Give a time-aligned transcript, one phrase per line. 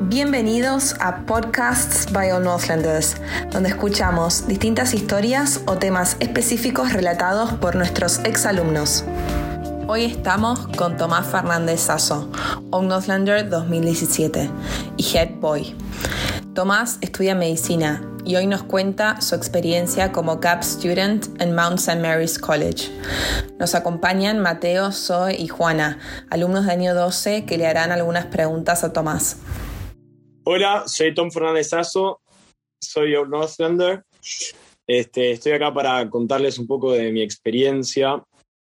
[0.00, 3.16] Bienvenidos a Podcasts by All Northlanders,
[3.50, 9.04] donde escuchamos distintas historias o temas específicos relatados por nuestros exalumnos.
[9.88, 12.30] Hoy estamos con Tomás Fernández Sasso,
[12.70, 14.48] All Northlander 2017
[14.96, 15.74] y Head Boy.
[16.54, 22.00] Tomás estudia medicina y hoy nos cuenta su experiencia como CAP Student en Mount St.
[22.00, 22.88] Mary's College.
[23.58, 25.98] Nos acompañan Mateo, Zoe y Juana,
[26.30, 29.38] alumnos de año 12 que le harán algunas preguntas a Tomás.
[30.50, 32.22] Hola, soy Tom Fernández Sasso,
[32.82, 34.02] soy Old Northlander.
[34.86, 38.24] Este, estoy acá para contarles un poco de mi experiencia.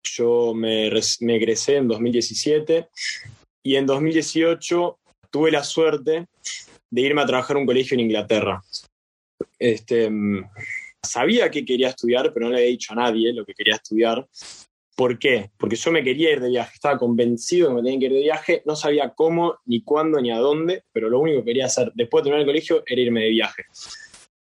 [0.03, 2.89] Yo me, me egresé en 2017
[3.61, 6.25] y en 2018 tuve la suerte
[6.89, 8.63] de irme a trabajar a un colegio en Inglaterra.
[9.59, 10.09] Este,
[11.05, 14.27] sabía que quería estudiar, pero no le había dicho a nadie lo que quería estudiar.
[14.99, 15.49] ¿Por qué?
[15.57, 18.11] Porque yo me quería ir de viaje, estaba convencido de que me tenía que ir
[18.11, 21.67] de viaje, no sabía cómo, ni cuándo, ni a dónde, pero lo único que quería
[21.67, 23.63] hacer después de terminar el colegio era irme de viaje.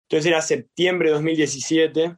[0.02, 2.16] Entonces era septiembre de 2017,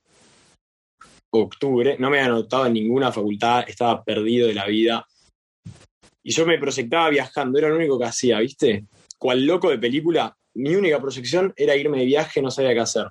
[1.33, 5.07] octubre, no me había anotado en ninguna facultad, estaba perdido de la vida.
[6.23, 8.87] Y yo me proyectaba viajando, era lo único que hacía, ¿viste?
[9.19, 13.05] Cual loco de película, mi única proyección era irme de viaje, no sabía qué hacer.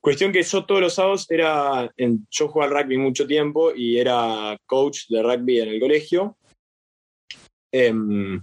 [0.00, 1.92] Cuestión que yo todos los sábados era,
[2.30, 6.38] yo jugaba al rugby mucho tiempo y era coach de rugby en el colegio.
[7.70, 8.42] Em,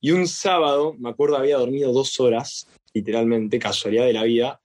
[0.00, 4.60] y un sábado, me acuerdo, había dormido dos horas, literalmente, casualidad de la vida.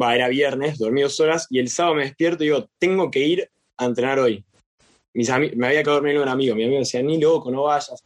[0.00, 3.20] Va, era viernes, dormí dos horas y el sábado me despierto y digo, tengo que
[3.20, 4.44] ir a entrenar hoy.
[5.14, 8.04] Mis me había quedado dormido un amigo, mi amigo decía, ni loco, no vayas.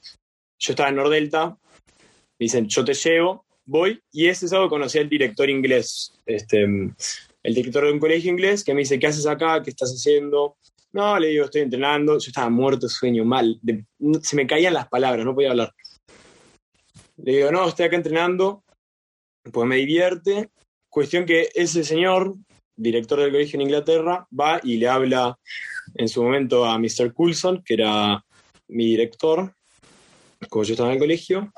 [0.59, 5.09] Yo estaba en Nordelta, me dicen, yo te llevo, voy, y ese sábado conocí al
[5.09, 6.67] director inglés, este,
[7.43, 9.63] el director de un colegio inglés, que me dice, ¿qué haces acá?
[9.63, 10.57] ¿Qué estás haciendo?
[10.93, 12.15] No, le digo, estoy entrenando.
[12.15, 13.61] Yo estaba muerto sueño, mal.
[14.23, 15.75] se me caían las palabras, no podía hablar.
[17.17, 18.65] Le digo, no, estoy acá entrenando,
[19.53, 20.51] pues me divierte.
[20.89, 22.35] Cuestión que ese señor,
[22.77, 25.39] director del colegio en Inglaterra, va y le habla
[25.95, 27.13] en su momento a Mr.
[27.15, 28.25] Coulson, que era
[28.69, 29.55] mi director,
[30.49, 31.53] como yo estaba en el colegio,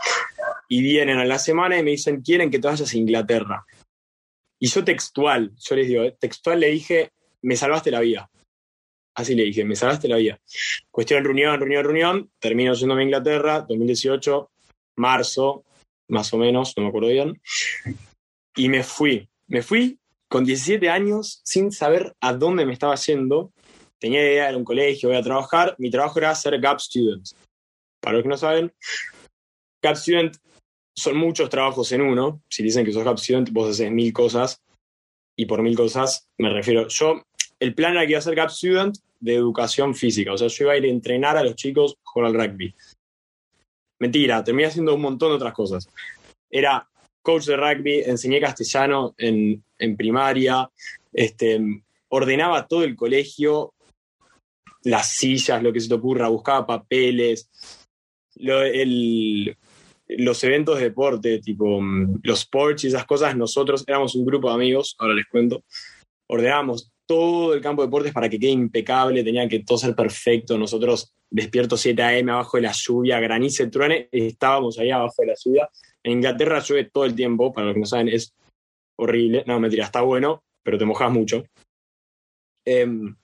[0.69, 3.65] y vienen a la semana y me dicen, quieren que te vayas a Inglaterra.
[4.65, 7.11] Y yo textual, yo les digo, textual le dije,
[7.43, 8.31] me salvaste la vida.
[9.15, 10.41] Así le dije, me salvaste la vida.
[10.91, 12.31] Cuestión reunión, reunión, reunión.
[12.39, 14.51] Termino yéndome a Inglaterra, 2018,
[14.97, 15.65] marzo,
[16.09, 17.39] más o menos, no me acuerdo bien.
[18.57, 19.29] Y me fui.
[19.49, 19.99] Me fui
[20.29, 23.53] con 17 años sin saber a dónde me estaba yendo.
[23.99, 25.75] Tenía idea de un colegio, voy a trabajar.
[25.77, 27.29] Mi trabajo era ser GAP Student.
[28.01, 28.73] Para los que no saben,
[29.83, 30.39] GAP Student
[30.95, 32.43] son muchos trabajos en uno.
[32.49, 34.63] Si dicen que sos Gap Student, vos haces mil cosas.
[35.37, 36.87] Y por mil cosas me refiero.
[36.89, 37.23] Yo,
[37.59, 40.33] el plan era que iba a ser Gap Student de educación física.
[40.33, 42.75] O sea, yo iba a ir a entrenar a los chicos jugar al rugby.
[43.99, 45.89] Mentira, terminé haciendo un montón de otras cosas.
[46.51, 46.89] Era
[47.23, 50.71] coach de rugby, enseñé castellano en, en primaria,
[51.13, 51.61] este,
[52.09, 53.73] ordenaba todo el colegio,
[54.83, 57.49] las sillas, lo que se te ocurra, buscaba papeles,
[58.37, 59.57] lo, el,
[60.19, 64.49] los eventos de deporte, tipo mm, los sports y esas cosas, nosotros éramos un grupo
[64.49, 65.65] de amigos, ahora les cuento,
[66.29, 70.57] ordenábamos todo el campo de deportes para que quede impecable, tenía que todo ser perfecto,
[70.57, 72.33] nosotros despiertos 7 a.m.
[72.33, 75.69] abajo de la lluvia, granice, truene, estábamos ahí abajo de la lluvia.
[76.03, 78.35] En Inglaterra llueve todo el tiempo, para los que no saben, es
[78.97, 81.45] horrible, no, mentira, está bueno, pero te mojas mucho.
[82.65, 83.15] Em,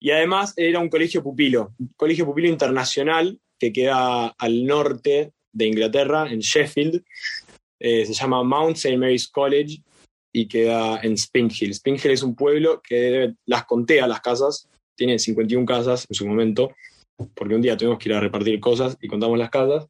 [0.00, 5.66] y además era un colegio pupilo, un colegio pupilo internacional que queda al norte de
[5.66, 7.04] Inglaterra, en Sheffield.
[7.80, 8.96] Eh, se llama Mount St.
[8.96, 9.82] Mary's College
[10.32, 11.74] y queda en Springhill.
[11.74, 16.26] Springhill es un pueblo que las conté a las casas, tiene 51 casas en su
[16.26, 16.74] momento,
[17.34, 19.86] porque un día tuvimos que ir a repartir cosas y contamos las casas.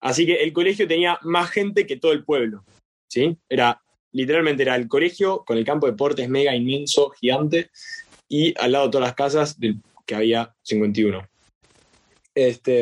[0.00, 2.64] Así que el colegio tenía más gente que todo el pueblo.
[3.08, 3.36] ¿sí?
[3.48, 3.80] Era,
[4.12, 7.70] literalmente era el colegio con el campo de deportes mega inmenso, gigante,
[8.28, 11.28] y al lado todas las casas del, que había 51.
[12.34, 12.80] Este,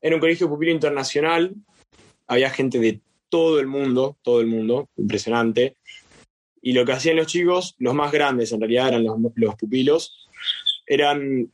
[0.00, 1.54] era un colegio pupilo internacional,
[2.26, 5.76] había gente de todo el mundo, todo el mundo, impresionante.
[6.60, 10.28] Y lo que hacían los chicos, los más grandes en realidad eran los, pupilos,
[10.86, 11.52] eran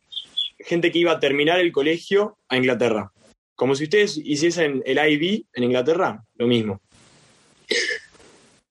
[0.58, 3.12] gente que iba a terminar el colegio a Inglaterra.
[3.54, 6.80] Como si ustedes hiciesen el IB en Inglaterra, lo mismo.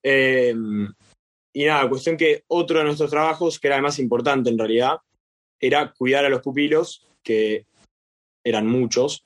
[0.02, 0.92] Em,
[1.54, 4.98] y nada, cuestión que otro de nuestros trabajos, que era el más importante en realidad,
[5.60, 7.66] era cuidar a los pupilos, que
[8.44, 9.26] eran muchos,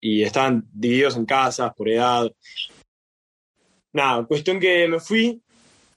[0.00, 2.30] y estaban divididos en casas por edad.
[3.92, 5.42] Nada, cuestión que me fui,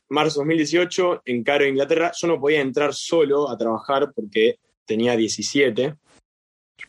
[0.10, 2.12] marzo 2018, en Caro, Inglaterra.
[2.20, 5.96] Yo no podía entrar solo a trabajar porque tenía 17.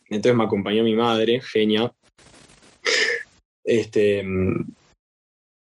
[0.09, 1.93] Entonces me acompañó mi madre, genia.
[3.63, 4.23] Este,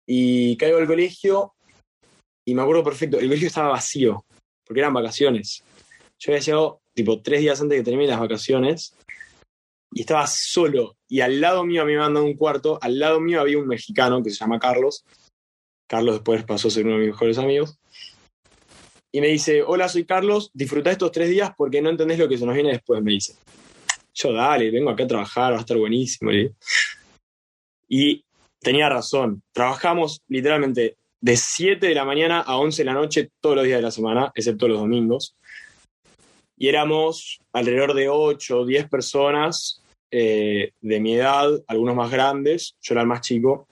[0.07, 1.53] y caigo al colegio
[2.45, 4.25] y me acuerdo perfecto, el colegio estaba vacío,
[4.65, 5.63] porque eran vacaciones.
[6.19, 8.95] Yo había llegado tipo tres días antes de que termine las vacaciones
[9.93, 10.97] y estaba solo.
[11.07, 13.67] Y al lado mío, a mí me mandaron un cuarto, al lado mío había un
[13.67, 15.05] mexicano que se llama Carlos.
[15.87, 17.77] Carlos después pasó a ser uno de mis mejores amigos.
[19.11, 22.37] Y me dice, hola, soy Carlos, disfruta estos tres días porque no entendés lo que
[22.37, 23.35] se nos viene después, me dice.
[24.15, 26.31] Yo, dale, vengo acá a trabajar, va a estar buenísimo.
[27.87, 28.25] Y
[28.59, 29.43] tenía razón.
[29.51, 33.77] Trabajamos literalmente de 7 de la mañana a 11 de la noche todos los días
[33.77, 35.35] de la semana, excepto los domingos.
[36.57, 39.82] Y éramos alrededor de 8 o 10 personas
[40.15, 43.67] eh, de mi edad, algunos más grandes, yo era el más chico,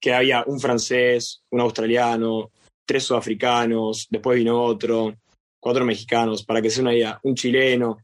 [0.00, 2.52] que había un francés, un australiano,
[2.86, 5.12] tres sudafricanos, después vino otro,
[5.58, 7.98] cuatro mexicanos, para que sea una idea, un chileno,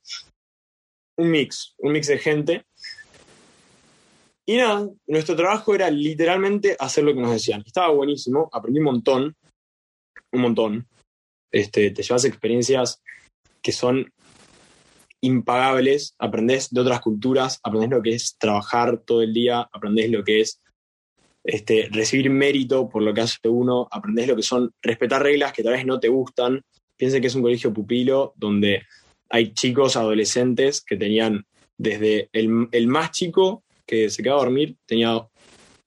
[1.19, 2.65] un mix, un mix de gente
[4.51, 7.63] y nada, nuestro trabajo era literalmente hacer lo que nos decían.
[7.65, 9.37] Estaba buenísimo, aprendí un montón,
[10.33, 10.89] un montón.
[11.53, 13.01] Este, te llevas experiencias
[13.63, 14.13] que son
[15.21, 20.25] impagables, aprendés de otras culturas, aprendés lo que es trabajar todo el día, aprendés lo
[20.25, 20.61] que es
[21.45, 25.63] este, recibir mérito por lo que hace uno, aprendés lo que son respetar reglas que
[25.63, 26.63] tal vez no te gustan.
[26.97, 28.83] Piensen que es un colegio pupilo donde
[29.29, 31.47] hay chicos, adolescentes que tenían
[31.79, 35.27] desde el, el más chico que se quedaba a dormir tenía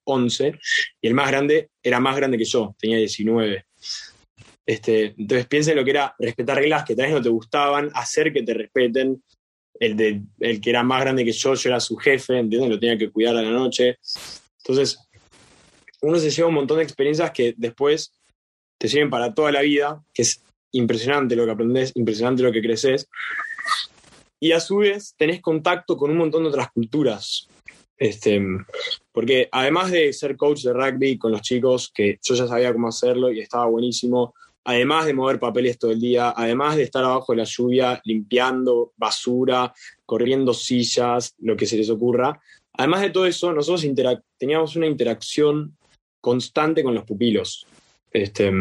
[0.04, 0.58] 11
[1.00, 3.64] y el más grande era más grande que yo, tenía 19.
[4.66, 8.32] Este, entonces piensa lo que era respetar reglas que tal vez no te gustaban, hacer
[8.32, 9.22] que te respeten.
[9.78, 12.70] El, de, el que era más grande que yo, yo era su jefe, ¿entiendes?
[12.70, 13.98] Lo tenía que cuidar a la noche.
[14.58, 14.98] Entonces,
[16.00, 18.12] uno se lleva un montón de experiencias que después
[18.78, 22.62] te sirven para toda la vida, que es impresionante lo que aprendes, impresionante lo que
[22.62, 23.08] creces.
[24.38, 27.48] Y a su vez tenés contacto con un montón de otras culturas.
[27.96, 28.40] Este,
[29.12, 32.88] porque además de ser coach de rugby con los chicos, que yo ya sabía cómo
[32.88, 34.34] hacerlo y estaba buenísimo,
[34.64, 38.92] además de mover papeles todo el día, además de estar abajo de la lluvia limpiando
[38.96, 39.72] basura,
[40.06, 42.40] corriendo sillas, lo que se les ocurra,
[42.72, 43.86] además de todo eso, nosotros
[44.38, 45.76] teníamos una interacción
[46.20, 47.66] constante con los pupilos.
[48.14, 48.52] Este,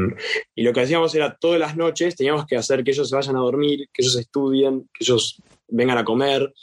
[0.56, 3.36] y lo que hacíamos era todas las noches teníamos que hacer que ellos se vayan
[3.36, 6.54] a dormir, que ellos estudien, que ellos vengan a comer.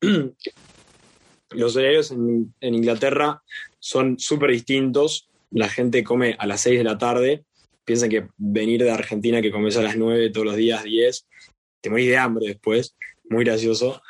[1.50, 3.42] Los horarios en, Inglaterra
[3.80, 5.28] son súper distintos.
[5.50, 7.44] La gente come a las 6 de la tarde.
[7.86, 11.26] Piensan que venir de Argentina, que comes a las 9 todos los días, 10,
[11.80, 12.94] te morís de hambre después.
[13.30, 14.02] Muy gracioso.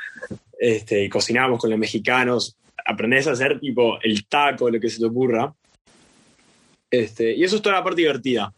[0.58, 2.56] Este, y cocinamos con los mexicanos.
[2.84, 5.54] Aprendés a hacer tipo el taco, lo que se te ocurra.
[6.90, 8.52] Este, y eso es toda la parte divertida.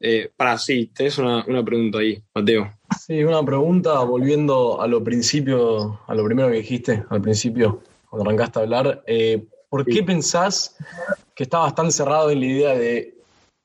[0.00, 2.72] Eh, para, sí, tenés una, una, pregunta ahí, Mateo.
[2.98, 7.82] Sí, una pregunta volviendo a lo principio, a lo primero que dijiste al principio
[8.12, 10.76] cuando arrancaste a hablar, eh, ¿por qué pensás
[11.34, 13.14] que estabas tan cerrado en la idea de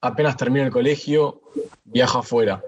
[0.01, 1.41] apenas termina el colegio,
[1.83, 2.61] viaja afuera?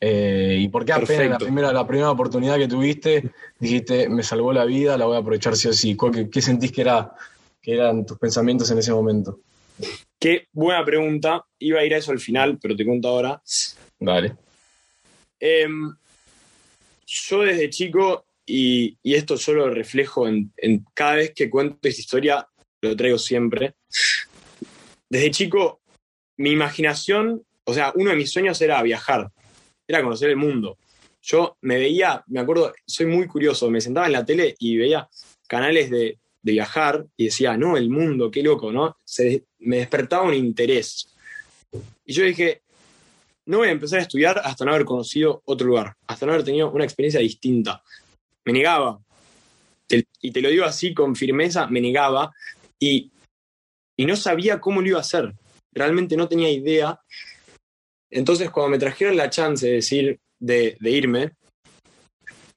[0.00, 4.52] Eh, ¿Y por qué apenas la primera, la primera oportunidad que tuviste dijiste, me salvó
[4.52, 5.96] la vida, la voy a aprovechar sí o sí?
[6.32, 7.12] ¿Qué, sentís que, era,
[7.60, 9.40] que eran tus pensamientos en ese momento?
[10.18, 11.44] Qué buena pregunta.
[11.58, 13.42] Iba a ir a eso al final, pero te cuento ahora.
[13.98, 14.36] Vale.
[15.38, 15.94] Em,
[17.06, 20.52] yo desde chico y, esto yo lo reflejo en,
[20.94, 22.48] cada vez que cuento esta historia,
[22.80, 23.74] lo traigo siempre.
[25.08, 25.79] Desde chico,
[26.40, 29.30] mi imaginación, o sea, uno de mis sueños era viajar,
[29.86, 30.78] era conocer el mundo.
[31.22, 35.08] Yo me veía, me acuerdo, soy muy curioso, me sentaba en la tele y veía
[35.46, 38.96] canales de, viajar y decía, no, el mundo, qué loco, ¿no?
[39.04, 41.14] Se, me despertaba un interés.
[42.06, 42.62] Y yo dije,
[43.44, 46.44] no voy a empezar a estudiar hasta no haber conocido otro lugar, hasta no haber
[46.44, 47.82] tenido una experiencia distinta
[48.44, 48.98] me negaba.
[50.22, 52.32] y te lo digo así con firmeza, me negaba
[52.78, 53.10] y,
[53.98, 55.34] no sabía cómo lo iba a hacer.
[55.72, 57.00] Realmente no tenía idea.
[58.10, 61.32] Entonces, cuando me trajeron la chance de decir, de, irme,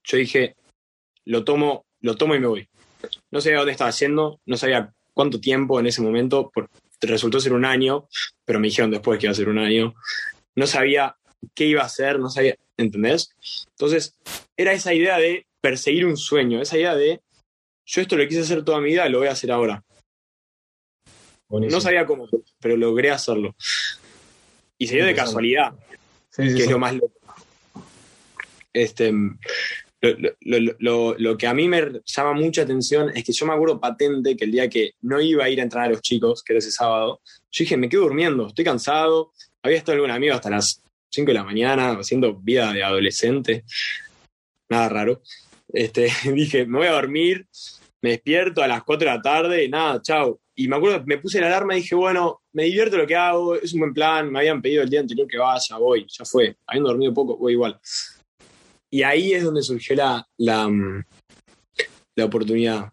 [0.03, 0.55] yo dije,
[1.25, 2.67] lo tomo, lo tomo y me voy.
[3.31, 6.51] No sabía dónde estaba yendo, no sabía cuánto tiempo en ese momento,
[7.01, 8.07] resultó ser un año,
[8.45, 9.93] pero me dijeron después que iba a ser un año.
[10.55, 11.15] No sabía
[11.53, 13.29] qué iba a hacer, no sabía, ¿entendés?
[13.71, 14.15] Entonces,
[14.57, 17.21] era esa idea de perseguir un sueño, esa idea de
[17.85, 19.83] yo esto lo quise hacer toda mi vida, lo voy a hacer ahora.
[21.59, 22.27] No sabía cómo,
[22.59, 23.55] pero logré hacerlo.
[24.77, 25.73] Y se dio de casualidad,
[26.35, 27.13] que es lo más loco.
[28.73, 29.13] Este,
[30.41, 34.45] lo, que a mí me llama mucha atención es que yo me acuerdo patente que
[34.45, 36.71] el día que no iba a ir a entrenar a los chicos, que era ese
[36.71, 39.31] sábado, yo dije, me quedo durmiendo, estoy cansado.
[39.61, 40.81] Había estado algún amigo hasta las
[41.11, 43.63] 5 de la mañana haciendo vida de adolescente.
[44.69, 45.21] Nada raro.
[45.71, 47.47] Este, dije, me voy a dormir.
[48.01, 50.39] me despierto a las 4 de la tarde y nada, chao.
[50.55, 53.55] Y me acuerdo, me puse la alarma y dije, bueno, me divierto lo que hago,
[53.55, 56.55] es un buen plan, me habían pedido el día anterior que vaya, voy, ya fue.
[56.67, 57.79] Habiendo dormido poco, voy igual.
[58.91, 61.03] Y ahí es donde surgió la, la, mm,
[62.15, 62.91] la oportunidad.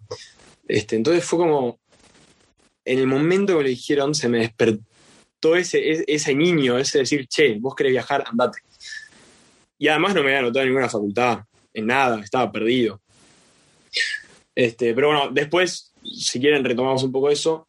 [0.67, 1.79] Este, entonces fue como,
[2.85, 7.59] en el momento que lo dijeron, se me despertó ese, ese niño, ese decir, che,
[7.61, 8.61] vos querés viajar, andate.
[9.79, 11.41] Y además no me había anotado en ninguna facultad,
[11.75, 13.01] en nada, estaba perdido.
[14.55, 17.67] Este, pero bueno, después, si quieren, retomamos un poco eso.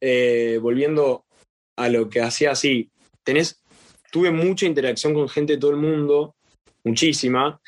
[0.00, 1.24] Eh, volviendo
[1.76, 2.90] a lo que hacía así,
[3.22, 3.62] tenés,
[4.10, 6.34] tuve mucha interacción con gente de todo el mundo,
[6.84, 7.60] muchísima,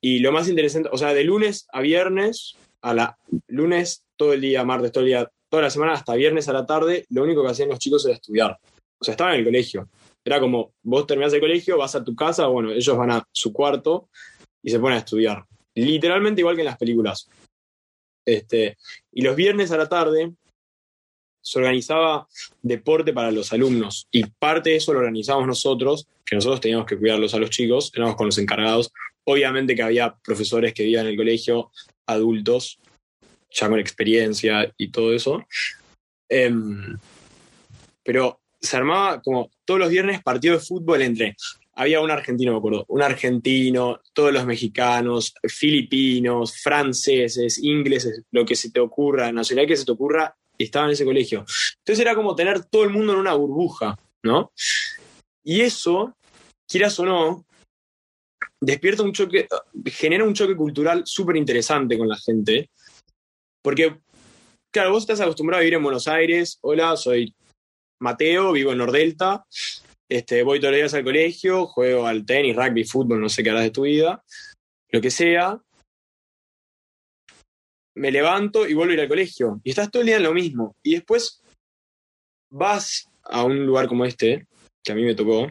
[0.00, 4.40] y lo más interesante, o sea, de lunes a viernes, a la lunes todo el
[4.40, 7.42] día, martes todo el día, toda la semana hasta viernes a la tarde, lo único
[7.42, 8.58] que hacían los chicos era estudiar.
[9.00, 9.88] O sea, estaban en el colegio.
[10.24, 13.52] Era como, vos terminás el colegio, vas a tu casa, bueno, ellos van a su
[13.52, 14.08] cuarto
[14.62, 15.44] y se ponen a estudiar.
[15.74, 17.28] Literalmente igual que en las películas.
[18.28, 18.76] Este,
[19.10, 20.34] y los viernes a la tarde
[21.40, 22.28] se organizaba
[22.60, 26.98] deporte para los alumnos y parte de eso lo organizábamos nosotros, que nosotros teníamos que
[26.98, 28.92] cuidarlos a los chicos, éramos con los encargados.
[29.24, 31.70] Obviamente que había profesores que vivían en el colegio,
[32.04, 32.78] adultos,
[33.50, 35.46] ya con experiencia y todo eso.
[36.28, 36.98] Em,
[38.04, 41.34] pero se armaba como todos los viernes partido de fútbol entre.
[41.80, 48.56] Había un argentino, me acuerdo, un argentino, todos los mexicanos, filipinos, franceses, ingleses, lo que
[48.56, 51.44] se te ocurra, nacional que se te ocurra, estaba en ese colegio.
[51.78, 54.50] Entonces era como tener todo el mundo en una burbuja, ¿no?
[55.44, 56.16] Y eso,
[56.66, 57.46] quieras o no,
[58.60, 59.46] despierta un choque,
[59.86, 62.70] genera un choque cultural súper interesante con la gente,
[63.62, 64.00] porque,
[64.72, 67.32] claro, vos estás acostumbrado a vivir en Buenos Aires, hola, soy
[68.00, 69.44] Mateo, vivo en Nordelta,
[70.08, 73.50] este, voy todos los días al colegio, juego al tenis, rugby, fútbol, no sé qué
[73.50, 74.24] harás de tu vida,
[74.90, 75.60] lo que sea.
[77.94, 79.60] Me levanto y vuelvo a ir al colegio.
[79.64, 80.76] Y estás todo el día en lo mismo.
[80.82, 81.42] Y después
[82.50, 84.46] vas a un lugar como este,
[84.82, 85.48] que a mí me tocó,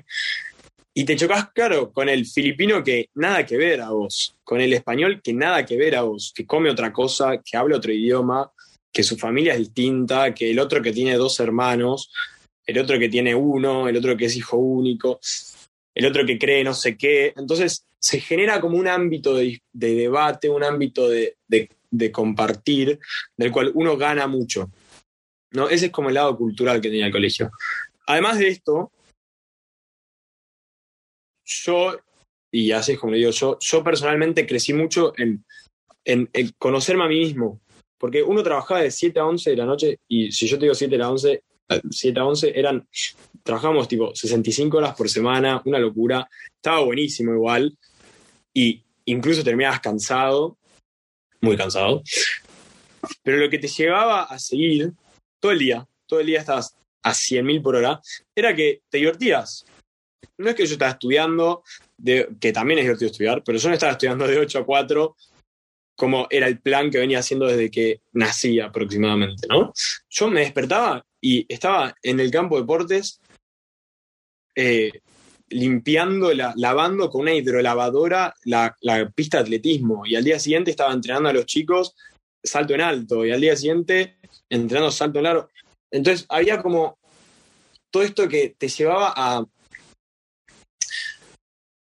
[1.00, 4.74] y te chocas, claro, con el filipino que nada que ver a vos, con el
[4.74, 8.52] español que nada que ver a vos, que come otra cosa, que habla otro idioma,
[8.92, 12.12] que su familia es distinta, que el otro que tiene dos hermanos,
[12.68, 15.20] el otro que tiene uno, el otro que es hijo único,
[15.96, 17.34] el otro que cree no sé qué.
[17.38, 23.00] Entonces se genera como un ámbito de, debate, un ámbito de, de, compartir,
[23.36, 24.70] del cual uno gana mucho.
[25.52, 25.70] ¿no?
[25.70, 27.50] Ese es como el lado cultural que tenía el colegio.
[28.06, 28.92] Además de esto,
[31.46, 31.98] yo,
[32.52, 35.46] y así es como le digo, yo, yo personalmente crecí mucho en,
[36.06, 37.62] en, en conocerme a mí mismo,
[37.98, 40.76] porque uno trabajaba de 7 a 11 de la noche y si yo te digo
[40.76, 41.44] 7 a 11,
[41.90, 42.88] 7 a 11 eran,
[43.44, 47.78] trabajamos tipo 65 horas por semana, una locura, estaba buenísimo igual,
[48.54, 50.58] y incluso terminabas cansado,
[51.42, 52.02] muy cansado,
[53.24, 54.92] pero lo que te llevaba a seguir
[55.40, 58.02] todo el día, todo el día estabas a 100.000 por hora,
[58.36, 59.66] era que te divertías.
[60.38, 61.64] No es que yo estaba estudiando,
[62.40, 65.16] que también es divertido estudiar, pero yo no estaba estudiando de 8 a 4
[65.98, 69.74] como era el plan que venía haciendo desde que nací aproximadamente, ¿no?
[70.10, 73.20] Yo me despertaba y estaba en el campo de deportes
[74.56, 74.92] eh,
[75.50, 78.76] limpiando, lavando con una hidrolavadora la,
[79.16, 81.96] pista de atletismo y al día siguiente estaba entrenando a los chicos
[82.44, 84.18] salto en alto y al día siguiente
[84.50, 85.50] entrenando salto en largo.
[85.90, 87.00] Entonces había como
[87.90, 89.44] todo esto que te llevaba a,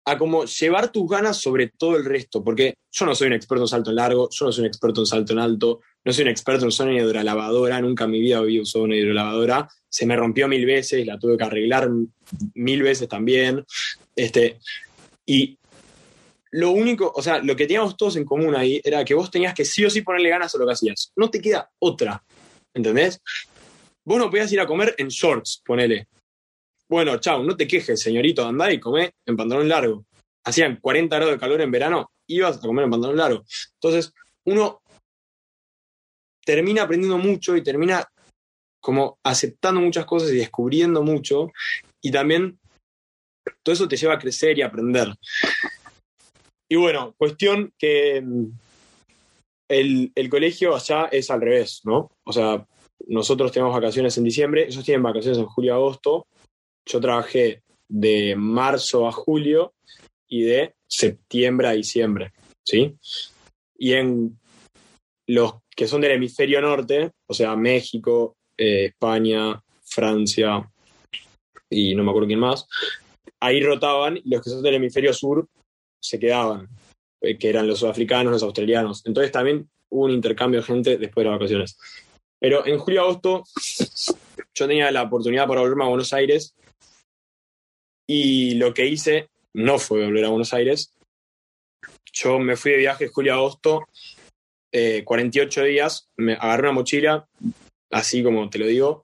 [0.09, 3.63] a como llevar tus ganas sobre todo el resto, porque yo no soy un experto
[3.63, 6.23] en salto en largo, yo no soy un experto en salto en alto, no soy
[6.23, 10.15] un experto en una hidrolavadora, nunca en mi vida había usado una hidrolavadora, se me
[10.15, 11.89] rompió mil veces, la tuve que arreglar
[12.55, 13.63] mil veces también.
[14.15, 14.59] Este,
[15.25, 15.59] y
[16.51, 19.53] lo único, o sea, lo que teníamos todos en común ahí era que vos tenías
[19.53, 21.11] que sí o sí ponerle ganas a lo que hacías.
[21.15, 22.23] No te queda otra,
[22.73, 23.21] ¿entendés?
[24.03, 26.07] Vos no podías ir a comer en shorts, ponele.
[26.89, 30.07] Bueno, chao, no te quejes, señorito, andá y comé en pantalón largo.
[30.43, 33.43] Hacían 40 grados de calor en verano, ibas a comer en pantalón largo.
[33.75, 34.11] Entonces,
[34.45, 34.81] uno
[36.43, 38.03] termina aprendiendo mucho y termina
[38.81, 41.51] como aceptando muchas cosas y descubriendo mucho.
[42.01, 42.59] Y también
[43.61, 45.13] todo eso te lleva a crecer y aprender.
[46.67, 48.45] Y bueno, cuestión que mm,
[49.67, 52.11] el, el colegio allá es al revés, ¿no?
[52.23, 52.65] O sea,
[53.07, 56.25] nosotros tenemos vacaciones en diciembre, ellos tienen vacaciones en julio agosto.
[56.89, 59.73] Yo trabajé de marzo a julio
[60.27, 62.95] y de septiembre a diciembre, ¿sí?
[63.77, 64.39] Y en
[65.27, 70.67] los que son del hemisferio norte, o sea, México, eh, España, Francia
[71.69, 72.67] y no me acuerdo quién más,
[73.39, 75.47] ahí rotaban los que son del hemisferio sur
[76.01, 76.67] se quedaban,
[77.21, 79.05] eh, que eran los sudafricanos, los australianos.
[79.05, 81.77] Entonces también hubo un intercambio de gente después de las vacaciones.
[82.39, 83.43] Pero en julio agosto
[84.55, 86.55] yo tenía la oportunidad para volverme a Buenos Aires
[88.11, 90.91] y lo que hice no fue volver a Buenos Aires.
[92.11, 93.87] Yo me fui de viaje julio-agosto,
[95.03, 97.27] 48 eh, días, me agarré una mochila,
[97.91, 99.03] así como te lo digo,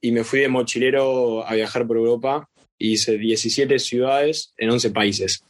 [0.00, 2.50] y me fui de mochilero a viajar por Europa.
[2.76, 5.44] Hice 17 ciudades en 11 países.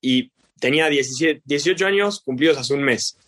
[0.00, 3.18] Y tenía 17, 18 años cumplidos hace un mes.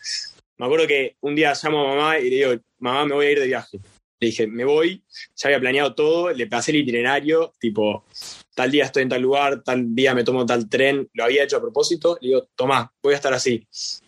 [0.57, 3.31] Me acuerdo que un día llamo a mamá y le digo, mamá, me voy a
[3.33, 3.79] ir de viaje.
[4.19, 5.03] Le dije, me voy,
[5.37, 8.07] ya había planeado todo, le pasé el itinerario, tipo,
[8.55, 11.57] tal día estoy en tal lugar, tal día me tomo tal tren, lo había hecho
[11.57, 13.67] a propósito, le digo, tomá, voy a estar así,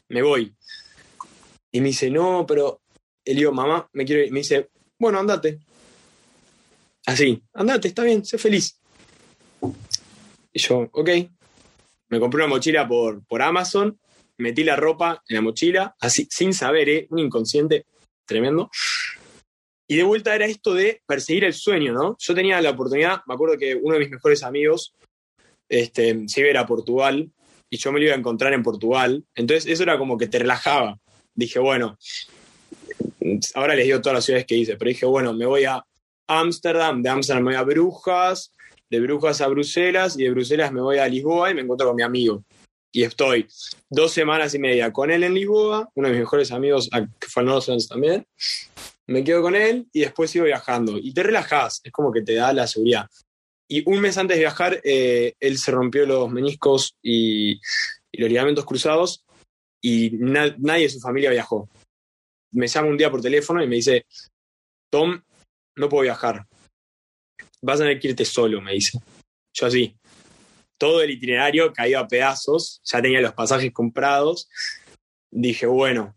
[0.09, 0.55] me voy.
[1.73, 2.83] Y me dice, no, pero,
[3.25, 4.31] le digo, mamá, me quiero ir.
[4.31, 5.59] Me dice, bueno, andate.
[7.07, 8.79] Así, andate, está bien, sé feliz.
[10.53, 11.11] Y yo, ok.
[12.11, 13.99] Me compré una mochila por, por Amazon,
[14.39, 17.07] metí la ropa en la mochila, así, sin saber, ¿eh?
[17.11, 17.87] un inconsciente
[18.25, 18.71] tremendo.
[19.87, 22.17] Y de vuelta era esto de perseguir el sueño, ¿no?
[22.19, 24.95] Yo tenía la oportunidad, me acuerdo que uno de mis mejores amigos
[25.69, 27.31] este, se iba a Portugal
[27.69, 29.25] y yo me lo iba a encontrar en Portugal.
[29.35, 30.99] Entonces eso era como que te relajaba.
[31.35, 31.99] Dije, bueno,
[33.55, 35.85] ahora les digo todas las ciudades que hice, pero dije, bueno, me voy a
[36.27, 38.53] Ámsterdam, de Ámsterdam me voy a Brujas,
[38.89, 41.97] de Brujas a Bruselas y de Bruselas me voy a Lisboa y me encuentro con
[41.97, 42.45] mi amigo.
[42.93, 43.49] Y estoy
[43.91, 46.89] dos semanas y media con él en Lisboa, uno de mis mejores amigos,
[47.19, 47.45] que fue
[47.89, 48.25] también,
[49.07, 50.99] me quedo con él y después sigo viajando.
[50.99, 53.09] Y te relajas, es como que te da la seguridad.
[53.69, 57.61] Y un mes antes de viajar, eh, él se rompió los meniscos y,
[58.13, 59.25] los ligamentos cruzados
[59.83, 61.69] y nadie de su familia viajó.
[62.53, 64.07] Me llama un día por teléfono y me dice,
[64.89, 65.21] Tom,
[65.77, 66.47] no puedo viajar.
[67.61, 69.01] Vas a tener que irte solo, me dice.
[69.53, 69.97] Yo así.
[70.79, 74.49] Todo el itinerario caído a pedazos, ya tenía los pasajes comprados.
[75.31, 76.15] Dije, bueno,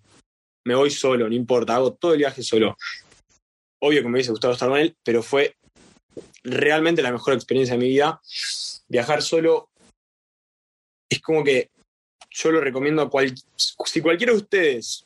[0.68, 2.76] me voy solo, no importa, hago todo el viaje solo.
[3.82, 5.56] Obvio que me hubiese gustado estar con él, pero fue
[6.44, 8.20] realmente la mejor experiencia de mi vida.
[8.90, 9.70] Viajar solo
[11.10, 11.70] es como que
[12.32, 13.10] yo lo recomiendo a
[13.86, 15.06] si cualquiera de ustedes,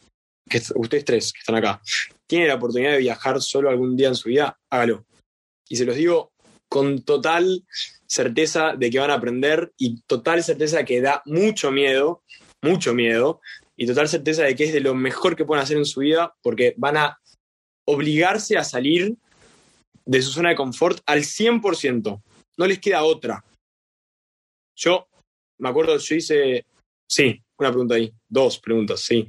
[0.50, 1.80] que ustedes tres que están acá,
[2.26, 5.06] tiene la oportunidad de viajar solo algún día en su vida, hágalo.
[5.70, 6.32] Y se los digo
[6.68, 7.64] con total
[8.08, 12.24] certeza de que van a aprender y total certeza que da mucho miedo,
[12.64, 13.42] mucho miedo,
[13.76, 16.34] y total certeza de que es de lo mejor que pueden hacer en su vida
[16.42, 17.20] porque van a
[17.86, 19.16] obligarse a salir
[20.06, 22.22] de su zona de confort al 100%.
[22.58, 23.44] No les queda otra.
[24.76, 25.08] Yo
[25.60, 26.66] me acuerdo, yo hice,
[27.08, 29.28] sí, una pregunta ahí, dos preguntas, sí.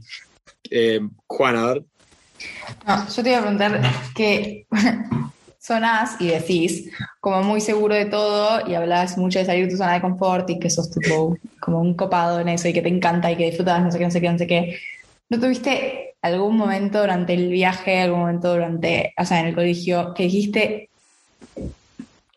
[0.70, 1.85] Eh, Juan, a ver.
[2.87, 3.81] No, yo te iba a preguntar
[4.14, 4.66] que
[5.62, 9.77] sonás y decís como muy seguro de todo y hablas mucho de salir de tu
[9.77, 12.88] zona de confort y que sos tipo como un copado en eso y que te
[12.88, 14.79] encanta y que disfrutas no sé qué, no sé qué, no sé qué.
[15.29, 20.12] ¿No tuviste algún momento durante el viaje, algún momento durante, o sea, en el colegio,
[20.14, 20.90] que dijiste,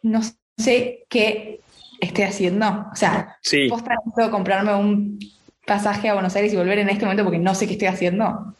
[0.04, 0.22] no
[0.58, 1.60] sé qué
[2.00, 2.86] estoy haciendo?
[2.92, 3.70] O sea, sí.
[4.14, 5.20] ¿puedo comprarme un
[5.66, 8.56] pasaje a Buenos Aires y volver en este momento porque no sé qué estoy haciendo?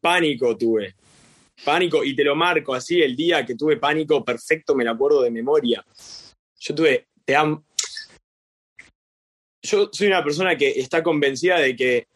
[0.00, 0.97] Pánico tuve
[1.64, 5.22] pánico, y te lo marco así, el día que tuve pánico, perfecto, me lo acuerdo
[5.22, 5.84] de memoria.
[6.58, 7.64] Yo tuve, te amo.
[9.62, 12.06] Yo soy una persona que está convencida de que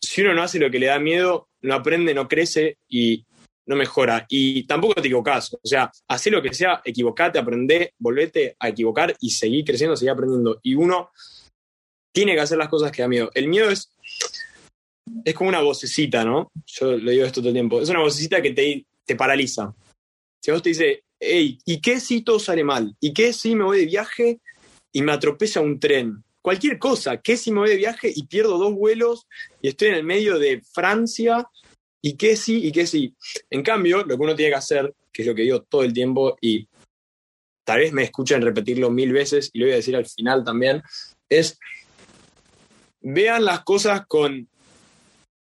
[0.00, 3.24] si uno no hace lo que le da miedo, no aprende, no crece y
[3.66, 4.26] no mejora.
[4.28, 5.54] Y tampoco te equivocás.
[5.54, 10.12] O sea, haz lo que sea, equivocate, aprende, volvete a equivocar y seguir creciendo, seguir
[10.12, 10.60] aprendiendo.
[10.62, 11.10] Y uno
[12.12, 13.30] tiene que hacer las cosas que da miedo.
[13.34, 13.90] El miedo es
[15.24, 16.50] es como una vocecita, ¿no?
[16.66, 17.80] Yo le digo esto todo el tiempo.
[17.80, 19.74] Es una vocecita que te, te paraliza.
[20.40, 22.94] Si vos te dice, hey, ¿y qué si todo sale mal?
[23.00, 24.40] ¿Y qué si me voy de viaje
[24.92, 26.22] y me atropella un tren?
[26.42, 27.20] Cualquier cosa.
[27.20, 29.26] ¿Qué si me voy de viaje y pierdo dos vuelos
[29.62, 31.48] y estoy en el medio de Francia?
[32.02, 32.66] ¿Y qué sí?
[32.66, 33.14] ¿Y qué sí?
[33.50, 35.94] En cambio, lo que uno tiene que hacer, que es lo que digo todo el
[35.94, 36.68] tiempo y
[37.64, 40.82] tal vez me escuchen repetirlo mil veces y lo voy a decir al final también,
[41.30, 41.58] es
[43.00, 44.46] vean las cosas con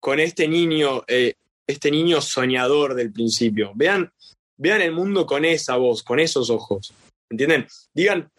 [0.01, 1.35] con este niño, eh,
[1.65, 3.71] este niño soñador del principio.
[3.75, 4.11] Vean,
[4.57, 6.91] vean el mundo con esa voz, con esos ojos.
[7.29, 7.67] ¿Entienden?
[7.93, 8.29] Digan,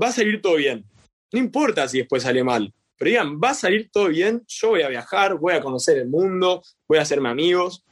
[0.00, 0.84] va a salir todo bien.
[1.32, 4.82] No importa si después sale mal, pero digan, va a salir todo bien, yo voy
[4.82, 7.82] a viajar, voy a conocer el mundo, voy a hacerme amigos.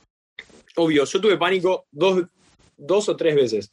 [0.77, 2.27] Obvio, yo tuve pánico dos,
[2.77, 3.73] dos o tres veces.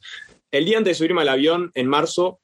[0.50, 2.40] El día antes de subirme al avión, en marzo,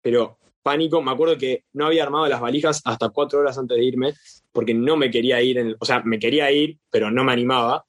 [0.00, 1.00] pero pánico.
[1.02, 4.14] Me acuerdo que no había armado las valijas hasta cuatro horas antes de irme,
[4.50, 7.84] porque no me quería ir, en, o sea, me quería ir, pero no me animaba.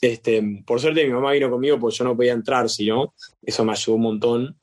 [0.00, 3.64] Este, por suerte mi mamá vino conmigo porque yo no podía entrar, si no, eso
[3.64, 4.60] me ayudó un montón.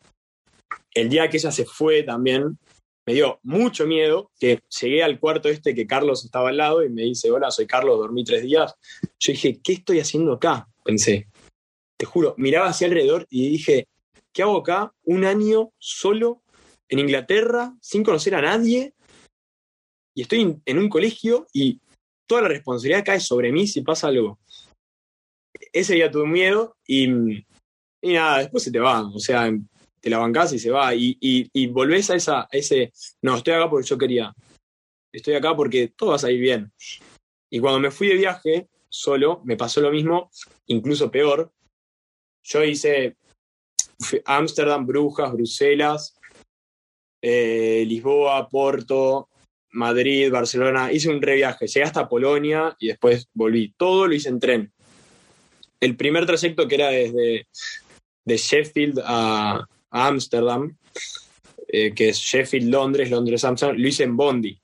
[0.93, 2.57] El día que ella se fue también,
[3.05, 6.89] me dio mucho miedo que llegué al cuarto este que Carlos estaba al lado y
[6.89, 8.75] me dice, hola, soy Carlos, dormí tres días.
[9.19, 10.67] Yo dije, ¿qué estoy haciendo acá?
[10.83, 11.27] Pensé,
[11.95, 13.87] te juro, miraba hacia alrededor y dije,
[14.33, 14.91] ¿qué hago acá?
[15.03, 16.41] Un año solo
[16.89, 18.93] en Inglaterra, sin conocer a nadie,
[20.15, 21.79] y estoy en un colegio y
[22.27, 24.39] toda la responsabilidad cae sobre mí si pasa algo.
[25.71, 27.07] Ese día tuve miedo y,
[28.01, 29.07] y nada, después se te va.
[29.07, 29.51] O sea,
[29.99, 30.93] te la bancás y se va.
[30.93, 34.33] Y, y, volvés a, esa, ese, no, estoy acá porque yo quería.
[35.11, 36.71] Estoy acá porque todo va a salir bien.
[37.49, 40.29] Y cuando me fui de viaje solo, me pasó lo mismo,
[40.67, 41.51] incluso peor.
[42.43, 43.17] Yo hice
[44.25, 46.16] Ámsterdam, Brujas, Bruselas,
[47.21, 49.29] eh, Lisboa, Porto,
[49.71, 50.91] Madrid, Barcelona.
[50.91, 51.67] Hice un reviaje.
[51.67, 53.73] Llegué hasta Polonia y después volví.
[53.77, 54.73] Todo lo hice en tren.
[55.79, 57.47] El primer trayecto que era desde
[58.25, 60.75] de Sheffield a, Ámsterdam,
[61.69, 64.59] eh, que es Sheffield, Londres, Londres, Amsterdam, lo hice en Bondi.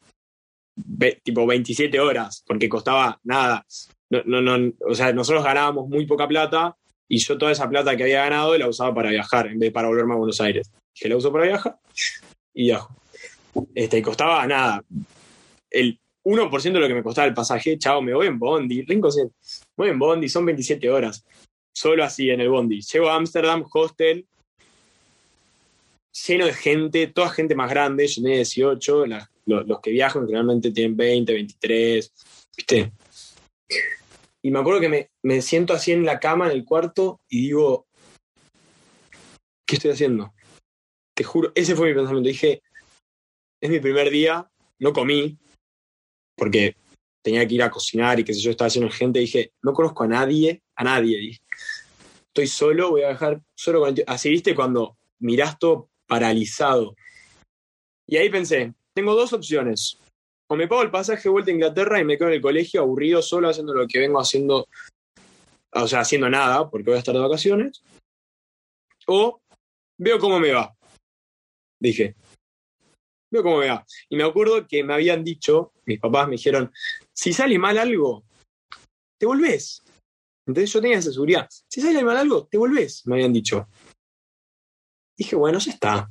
[1.23, 3.65] tipo 27 horas, porque costaba nada.
[4.09, 6.75] No, o sea, nosotros ganábamos muy poca plata
[7.07, 9.71] y yo toda esa plata que había ganado la usaba para viajar en vez de
[9.71, 10.69] para volverme a Buenos Aires.
[10.93, 11.79] Que la uso para viajar
[12.53, 12.95] y viajo.
[13.75, 14.83] Este, costaba nada.
[15.69, 19.09] El 1% de lo que me costaba el pasaje, chao, me voy en Bondi, Rinco,
[19.75, 21.25] voy en Bondi, son 27 horas.
[21.75, 22.81] Solo así en el Bondi.
[22.81, 24.25] Llego a Ámsterdam, hostel,
[26.27, 29.05] lleno de gente, toda gente más grande, yo tenía 18,
[29.45, 32.13] los, que viajan generalmente tienen 20, 23,
[32.55, 32.91] ¿viste?
[34.41, 37.43] Y me acuerdo que me, me, siento así en la cama, en el cuarto, y
[37.43, 37.87] digo,
[39.65, 40.33] ¿qué estoy haciendo?
[41.23, 42.27] Juro, ese fue mi pensamiento.
[42.27, 42.61] Dije,
[43.61, 45.37] es mi primer día, no comí,
[46.35, 46.75] porque
[47.21, 49.19] tenía que ir a cocinar y qué sé yo, estaba haciendo gente.
[49.19, 51.17] Dije, no conozco a nadie, a nadie.
[51.17, 51.41] Dije,
[52.27, 56.95] estoy solo, voy a dejar solo con Así viste cuando mirás todo paralizado.
[58.05, 59.97] Y ahí pensé, tengo dos opciones.
[60.47, 62.81] O me pago el pasaje de vuelta a Inglaterra y me quedo en el colegio
[62.81, 64.67] aburrido solo haciendo lo que vengo haciendo,
[65.71, 67.81] o sea, haciendo nada, porque voy a estar de vacaciones.
[69.07, 69.41] O
[69.97, 70.75] veo cómo me va.
[71.83, 72.15] Dije,
[73.29, 73.85] veo cómo me va.
[74.07, 76.71] Y me acuerdo que me habían dicho, mis papás me dijeron,
[77.11, 78.23] si sale mal algo,
[79.19, 79.83] te volvés.
[80.47, 81.49] Entonces yo tenía esa seguridad.
[81.67, 83.67] Si sale mal algo, te volvés, me habían dicho.
[85.17, 86.09] Dije, bueno, ya está.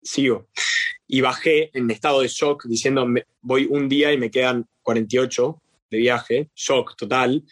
[0.00, 0.48] Sigo.
[1.08, 3.04] Y bajé en estado de shock diciendo,
[3.40, 7.44] voy un día y me quedan 48 de viaje, shock total.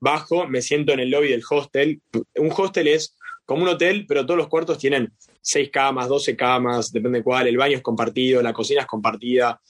[0.00, 2.02] Bajo, me siento en el lobby del hostel.
[2.36, 6.92] Un hostel es como un hotel, pero todos los cuartos tienen 6 camas, 12 camas,
[6.92, 7.46] depende de cuál.
[7.46, 9.60] El baño es compartido, la cocina es compartida.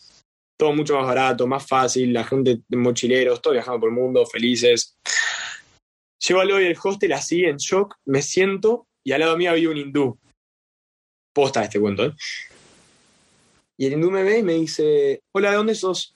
[0.57, 2.13] Todo mucho más barato, más fácil.
[2.13, 4.97] La gente mochileros, todos viajando por el mundo, felices.
[6.27, 9.71] Llego al lobby del hostel así, en shock, me siento y al lado mío había
[9.71, 10.19] un hindú.
[11.33, 12.13] Posta este cuento, ¿eh?
[13.77, 16.13] Y el hindú me ve y me dice, hola, ¿de dónde sos?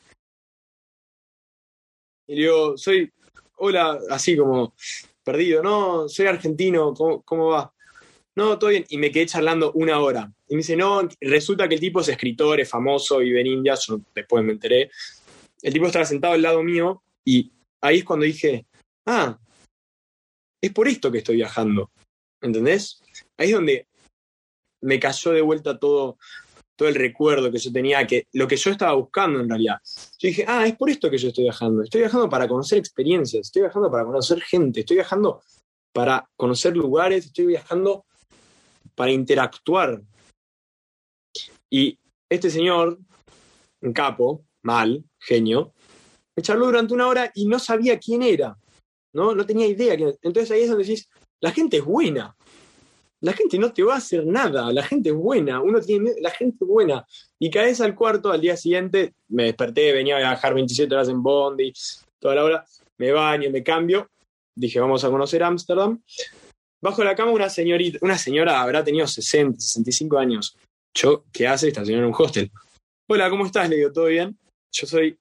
[2.26, 3.12] Y le digo, soy,
[3.58, 4.74] hola, así como
[5.22, 7.72] perdido, no, soy argentino, ¿cómo, cómo va?
[8.34, 8.84] No, todo bien.
[8.88, 10.32] Y me quedé charlando una hora.
[10.48, 13.74] Y me dice, no, resulta que el tipo es escritor, es famoso, vive en India,
[13.74, 14.90] yo después me enteré.
[15.60, 18.66] El tipo estaba sentado al lado mío y ahí es cuando dije,
[19.06, 19.38] ah,
[20.60, 21.90] es por esto que estoy viajando.
[22.40, 23.00] ¿Entendés?
[23.36, 23.86] Ahí es donde
[24.80, 26.18] me cayó de vuelta todo,
[26.76, 29.76] todo el recuerdo que yo tenía, que lo que yo estaba buscando en realidad.
[30.18, 31.82] Yo dije, ah, es por esto que yo estoy viajando.
[31.82, 35.40] Estoy viajando para conocer experiencias, estoy viajando para conocer gente, estoy viajando
[35.92, 38.06] para conocer lugares, estoy viajando
[38.94, 40.02] para interactuar.
[41.70, 42.98] Y este señor,
[43.80, 45.72] un capo, mal, genio,
[46.36, 48.56] me charló durante una hora y no sabía quién era.
[49.12, 49.34] ¿no?
[49.34, 49.94] No tenía idea.
[49.94, 51.08] Entonces ahí es donde decís,
[51.40, 52.34] la gente es buena.
[53.20, 56.30] La gente no te va a hacer nada, la gente es buena, uno tiene la
[56.30, 57.06] gente es buena.
[57.38, 61.22] Y caes al cuarto al día siguiente, me desperté, venía a viajar 27 horas en
[61.22, 61.72] Bondi,
[62.18, 62.64] toda la hora,
[62.98, 64.10] me baño, me cambio,
[64.56, 66.02] dije, vamos a conocer Ámsterdam.
[66.82, 70.56] Bajo la cama una señorita, una señora habrá tenido 60, 65 años.
[70.94, 72.50] Yo, ¿qué hace esta señora en un hostel?
[73.08, 73.68] Hola, ¿cómo estás?
[73.68, 74.36] Le digo, ¿todo bien?
[74.72, 75.16] Yo soy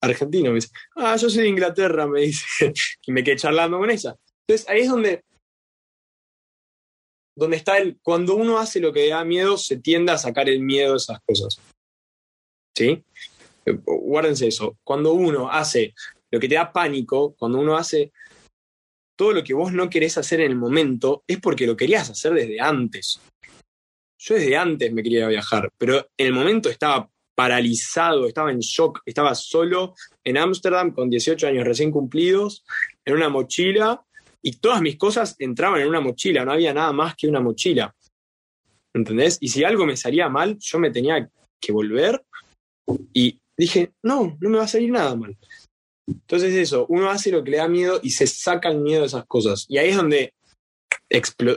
[0.00, 0.48] argentino.
[0.48, 2.72] Me dice, ah, yo soy de Inglaterra, me dice.
[3.06, 4.16] y me quedé charlando con ella.
[4.46, 5.22] Entonces ahí es donde,
[7.36, 10.60] donde está el, cuando uno hace lo que da miedo, se tiende a sacar el
[10.60, 11.60] miedo de esas cosas.
[12.74, 13.04] ¿Sí?
[13.66, 14.78] Guárdense eso.
[14.82, 15.94] Cuando uno hace
[16.30, 18.10] lo que te da pánico, cuando uno hace
[19.16, 22.34] todo lo que vos no querés hacer en el momento, es porque lo querías hacer
[22.34, 23.20] desde antes.
[24.18, 29.00] Yo desde antes me quería viajar, pero en el momento estaba paralizado, estaba en shock,
[29.04, 32.64] estaba solo en Ámsterdam con 18 años recién cumplidos,
[33.04, 34.04] en una mochila,
[34.40, 37.94] y todas mis cosas entraban en una mochila, no había nada más que una mochila.
[38.92, 39.38] ¿Entendés?
[39.40, 41.28] Y si algo me salía mal, yo me tenía
[41.60, 42.22] que volver.
[43.12, 45.36] Y dije, no, no me va a salir nada mal.
[46.06, 49.06] Entonces eso, uno hace lo que le da miedo y se saca el miedo de
[49.06, 49.66] esas cosas.
[49.68, 50.34] Y ahí es donde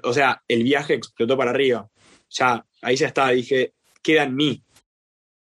[0.03, 1.89] o sea, el viaje explotó para arriba.
[2.29, 4.63] Ya, ahí ya está, dije, queda en mí.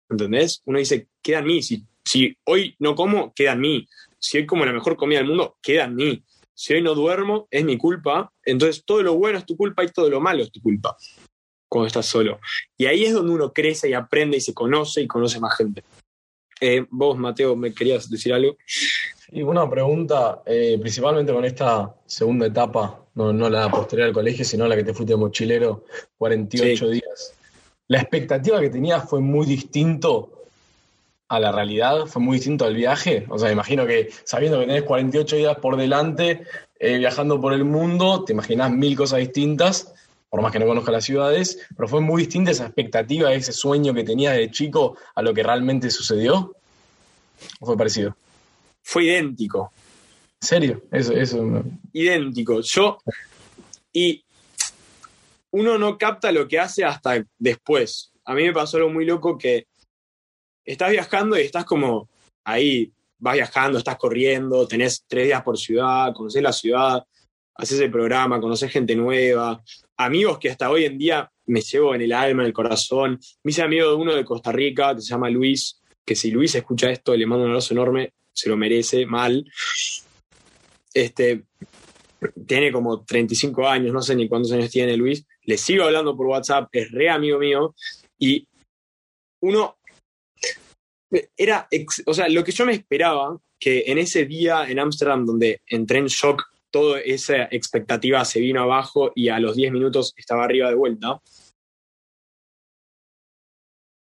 [0.09, 0.61] ¿Entendés?
[0.65, 1.63] Uno dice, queda en mí.
[1.63, 3.87] Si, si hoy no como, queda en mí.
[4.19, 6.23] Si hoy como la mejor comida del mundo, queda en mí.
[6.53, 8.31] Si hoy no duermo, es mi culpa.
[8.43, 10.97] Entonces todo lo bueno es tu culpa y todo lo malo es tu culpa
[11.69, 12.39] cuando estás solo.
[12.77, 15.83] Y ahí es donde uno crece y aprende y se conoce y conoce más gente.
[16.63, 18.55] Eh, vos, Mateo, ¿me querías decir algo?
[19.31, 24.45] Y una pregunta, eh, principalmente con esta segunda etapa, no, no, la posterior al colegio,
[24.45, 25.85] sino la que te fuiste de mochilero,
[26.19, 27.33] 48 días.
[27.87, 30.45] ¿La expectativa que tenías fue muy distinto
[31.29, 32.05] a la realidad?
[32.05, 33.25] ¿Fue muy distinto al viaje?
[33.29, 36.43] O sea, imagino que sabiendo que tenés 48 días por delante,
[36.77, 39.95] eh, viajando por el mundo, te imaginás mil cosas distintas
[40.31, 43.93] por más que no conozca las ciudades, pero fue muy distinta esa expectativa, ese sueño
[43.93, 46.55] que tenías de chico a lo que realmente sucedió.
[47.59, 48.15] ¿O fue parecido?
[48.81, 49.73] Fue idéntico.
[50.41, 50.83] ¿En serio?
[50.89, 51.63] Eso, eso.
[51.91, 52.61] Idéntico.
[52.61, 52.99] Yo.
[53.91, 54.23] Y
[55.51, 58.13] uno no capta lo que hace hasta después.
[58.23, 59.67] A mí me pasó algo muy loco que
[60.63, 62.07] estás viajando y estás como
[62.45, 67.03] ahí, vas viajando, estás corriendo, tenés tres días por ciudad, conoces la ciudad,
[67.55, 69.61] haces el programa, conoces gente nueva,
[69.97, 73.19] amigos que hasta hoy en día me llevo en el alma, en el corazón.
[73.43, 76.55] Me hice amigo de uno de Costa Rica que se llama Luis, que si Luis
[76.55, 79.45] escucha esto, le mando un abrazo enorme, se lo merece, mal.
[80.93, 81.43] Este,
[82.45, 85.25] tiene como 35 años, no sé ni cuántos años tiene Luis.
[85.43, 87.75] Le sigo hablando por WhatsApp, es re amigo mío.
[88.17, 88.47] Y
[89.41, 89.77] uno
[91.35, 91.67] era,
[92.05, 95.99] o sea, lo que yo me esperaba, que en ese día en Ámsterdam donde entré
[95.99, 100.69] en shock toda esa expectativa se vino abajo y a los 10 minutos estaba arriba
[100.69, 101.21] de vuelta.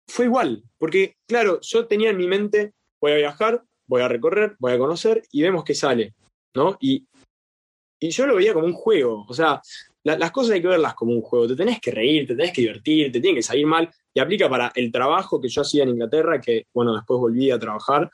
[0.09, 4.57] Fue igual, porque claro, yo tenía en mi mente, voy a viajar, voy a recorrer,
[4.59, 6.15] voy a conocer y vemos qué sale,
[6.55, 6.77] ¿no?
[6.81, 7.07] Y,
[8.01, 9.61] y yo lo veía como un juego, o sea,
[10.03, 12.63] las cosas hay que verlas como un juego, te tenés que reír, te tenés que
[12.63, 15.91] divertir, te tiene que salir mal, y aplica para el trabajo que yo hacía en
[15.91, 18.11] Inglaterra, que bueno, después volví a trabajar,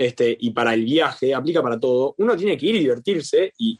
[0.00, 3.78] este, y para el viaje, aplica para todo, uno tiene que ir y divertirse y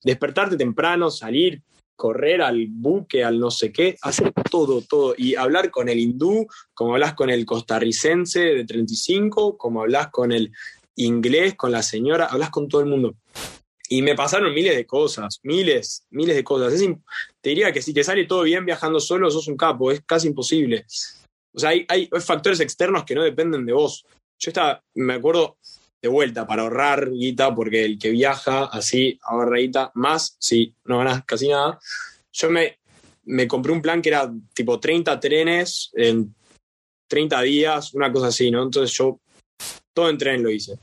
[0.00, 1.60] despertarte temprano, salir,
[1.96, 5.12] correr al buque, al no sé qué, hacer todo, todo.
[5.18, 10.30] Y hablar con el hindú, como hablas con el costarricense de 35, como hablas con
[10.30, 10.52] el
[10.94, 13.16] inglés, con la señora, hablas con todo el mundo.
[13.88, 16.80] Y me pasaron miles de cosas, miles, miles de cosas.
[17.40, 20.28] te diría que si te sale todo bien viajando solo, sos un capo, es casi
[20.28, 20.86] imposible.
[21.52, 24.06] O sea, hay, hay factores externos que no dependen de vos.
[24.40, 25.58] Yo estaba, me acuerdo,
[26.02, 30.98] de vuelta para ahorrar guita, porque el que viaja así ahorra guita, más si no
[30.98, 31.78] ganas casi nada.
[32.32, 32.78] Yo me,
[33.24, 36.34] me compré un plan que era tipo 30 trenes en
[37.06, 38.62] 30 días, una cosa así, ¿no?
[38.62, 39.20] Entonces yo
[39.92, 40.78] todo en tren lo hice.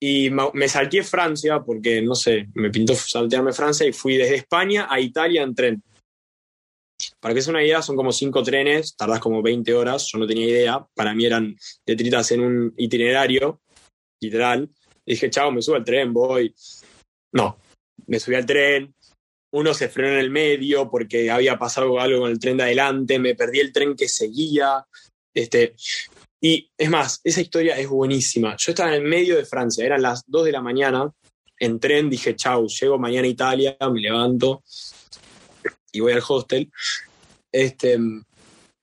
[0.00, 4.88] Y me salté Francia porque, no sé, me pintó saltearme Francia y fui desde España
[4.90, 5.82] a Italia en tren.
[7.22, 10.26] Para que sea una idea, son como cinco trenes, tardás como 20 horas, yo no
[10.26, 10.84] tenía idea.
[10.92, 11.56] Para mí eran
[11.86, 13.60] detritas en un itinerario,
[14.20, 14.68] literal.
[15.06, 16.52] dije, chao, me subo al tren, voy.
[17.32, 17.58] No,
[18.08, 18.92] me subí al tren,
[19.52, 23.20] uno se frenó en el medio porque había pasado algo con el tren de adelante,
[23.20, 24.84] me perdí el tren que seguía.
[25.32, 25.76] Este,
[26.40, 28.56] y es más, esa historia es buenísima.
[28.58, 31.08] Yo estaba en el medio de Francia, eran las 2 de la mañana,
[31.56, 34.64] en tren dije, chau, llego mañana a Italia, me levanto,
[35.92, 36.68] y voy al hostel.
[37.52, 37.98] Este,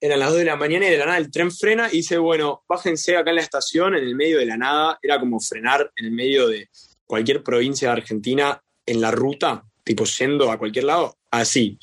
[0.01, 2.17] eran las 2 de la mañana y de la nada el tren frena y dice,
[2.17, 4.99] bueno, bájense acá en la estación, en el medio de la nada.
[5.01, 6.69] Era como frenar en el medio de
[7.05, 11.77] cualquier provincia de Argentina en la ruta, tipo yendo a cualquier lado, así.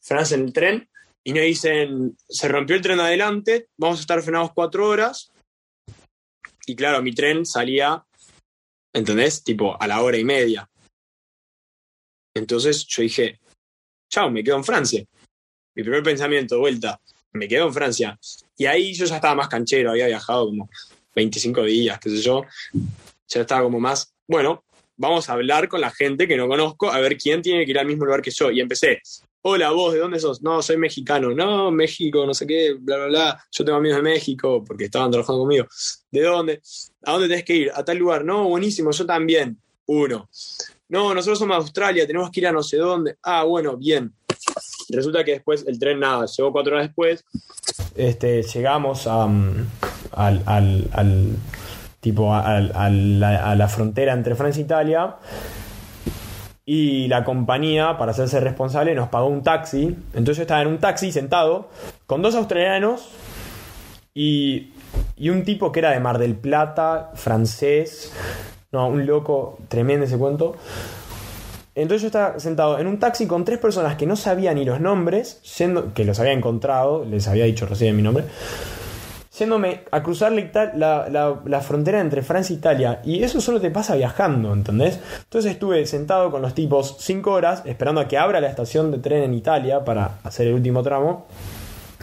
[0.00, 0.88] Frenas en el tren
[1.22, 5.30] y nos dicen, se rompió el tren adelante, vamos a estar frenados cuatro horas.
[6.66, 8.04] Y claro, mi tren salía,
[8.92, 9.44] ¿entendés?
[9.44, 10.68] Tipo a la hora y media.
[12.34, 13.40] Entonces yo dije,
[14.10, 15.04] chao, me quedo en Francia.
[15.74, 17.00] Mi primer pensamiento, vuelta,
[17.32, 18.18] me quedo en Francia.
[18.56, 20.68] Y ahí yo ya estaba más canchero, había viajado como
[21.14, 22.44] 25 días, qué sé yo.
[23.28, 24.64] Ya estaba como más, bueno,
[24.96, 27.78] vamos a hablar con la gente que no conozco, a ver quién tiene que ir
[27.78, 28.50] al mismo lugar que yo.
[28.50, 29.00] Y empecé,
[29.42, 30.42] hola, vos, ¿de dónde sos?
[30.42, 31.34] No, soy mexicano.
[31.34, 33.44] No, México, no sé qué, bla, bla, bla.
[33.50, 35.66] Yo tengo amigos de México porque estaban trabajando conmigo.
[36.10, 36.60] ¿De dónde?
[37.04, 37.72] ¿A dónde tenés que ir?
[37.74, 38.24] A tal lugar.
[38.24, 39.58] No, buenísimo, yo también.
[39.86, 40.28] Uno.
[40.88, 43.16] No, nosotros somos de Australia, tenemos que ir a no sé dónde.
[43.22, 44.12] Ah, bueno, bien.
[44.92, 47.24] Resulta que después el tren nada, llegó cuatro horas después.
[47.96, 49.66] Este, llegamos a, mm,
[50.12, 51.36] al,
[52.00, 55.16] tipo a, la, frontera entre Francia e Italia
[56.64, 59.96] y la compañía, para hacerse responsable, nos pagó un taxi.
[60.14, 61.68] Entonces yo estaba en un taxi sentado
[62.06, 63.08] con dos australianos
[64.14, 64.72] Y,
[65.16, 68.12] y un tipo que era de Mar del Plata, francés,
[68.72, 70.56] no, un loco tremendo ese cuento.
[71.74, 74.80] Entonces yo estaba sentado en un taxi con tres personas que no sabían ni los
[74.80, 78.24] nombres, siendo, que los había encontrado, les había dicho recién mi nombre,
[79.38, 83.00] yéndome a cruzar la, la, la, frontera entre Francia e Italia.
[83.04, 85.00] Y eso solo te pasa viajando, ¿entendés?
[85.24, 88.98] Entonces estuve sentado con los tipos cinco horas esperando a que abra la estación de
[88.98, 91.26] tren en Italia para hacer el último tramo,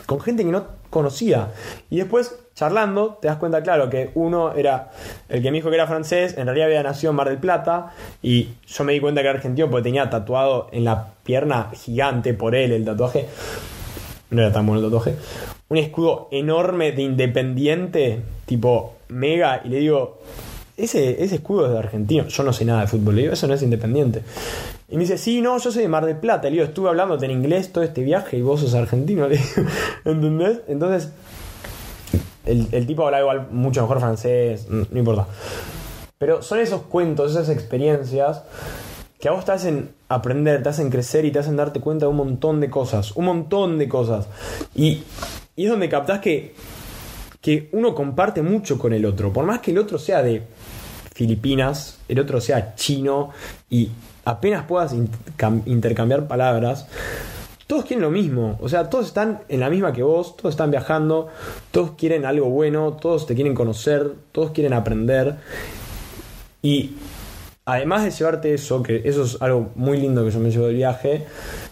[0.06, 1.50] con gente que no conocía.
[1.90, 4.92] Y después charlando, te das cuenta, claro, que uno era
[5.30, 7.94] el que me dijo que era francés, en realidad había nacido en Mar del Plata,
[8.22, 12.34] y yo me di cuenta que era argentino porque tenía tatuado en la pierna gigante
[12.34, 13.28] por él el tatuaje.
[14.32, 15.16] No era tan bueno el tatuaje.
[15.70, 20.20] Un escudo enorme de independiente, tipo mega, y le digo,
[20.84, 22.28] ese, ese escudo es de argentino.
[22.28, 24.22] Yo no sé nada de fútbol, le digo, eso no es independiente.
[24.90, 26.48] Y me dice, sí, no, yo soy de Mar del Plata.
[26.50, 29.28] Le digo, estuve hablándote en inglés todo este viaje y vos sos argentino.
[29.30, 29.70] Le digo,
[30.06, 30.62] ¿entendés?
[30.68, 31.12] Entonces,
[32.46, 35.28] el, tipo habla igual mucho mejor francés, no, importa.
[36.18, 38.44] Pero son esos cuentos, esas experiencias
[39.20, 42.12] que a vos te hacen aprender, te hacen crecer y te hacen darte cuenta de
[42.12, 44.28] un montón de cosas, un montón de cosas.
[44.74, 45.04] Y,
[45.56, 46.56] y es donde captás que,
[47.42, 50.44] que uno comparte mucho con el otro, por más que el otro sea de
[51.20, 53.32] Filipinas, el otro sea chino
[53.70, 53.90] y
[54.24, 54.96] apenas puedas
[55.66, 56.88] intercambiar palabras,
[57.68, 58.58] todos quieren lo mismo.
[58.62, 61.28] O sea, todos están en la misma que vos, todos están viajando,
[61.72, 65.36] todos quieren algo bueno, todos te quieren conocer, todos quieren aprender.
[66.62, 66.92] Y
[67.66, 70.78] además de llevarte eso, que eso es algo muy lindo que yo me llevo del
[70.78, 71.28] viaje,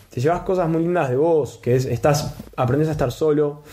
[0.10, 3.64] te llevas cosas muy lindas de vos, que es, estás, aprendes a estar solo,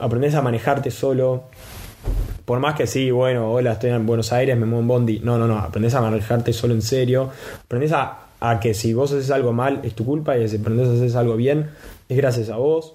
[0.00, 1.44] aprendes a manejarte solo.
[2.46, 5.18] Por más que sí, bueno, hola, estoy en Buenos Aires, me muevo en Bondi.
[5.18, 7.30] No, no, no, aprendes a manejarte solo en serio.
[7.64, 10.92] Aprendes a que si vos haces algo mal es tu culpa y si aprendes a
[10.92, 11.70] hacer algo bien
[12.08, 12.94] es gracias a vos.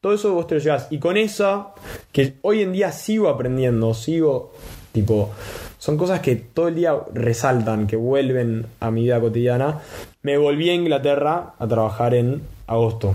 [0.00, 0.88] Todo eso vos te lo llevas.
[0.90, 1.74] Y con eso,
[2.10, 4.52] que hoy en día sigo aprendiendo, sigo,
[4.90, 5.30] tipo,
[5.78, 9.80] son cosas que todo el día resaltan, que vuelven a mi vida cotidiana.
[10.22, 13.14] Me volví a Inglaterra a trabajar en agosto.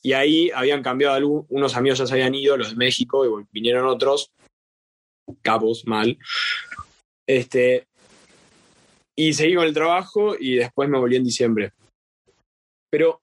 [0.00, 3.86] Y ahí habían cambiado, unos amigos ya se habían ido, los de México, y vinieron
[3.86, 4.30] otros,
[5.42, 6.18] cabos, mal.
[7.26, 7.86] Este,
[9.16, 11.72] y seguí con el trabajo y después me volví en diciembre.
[12.90, 13.20] Pero,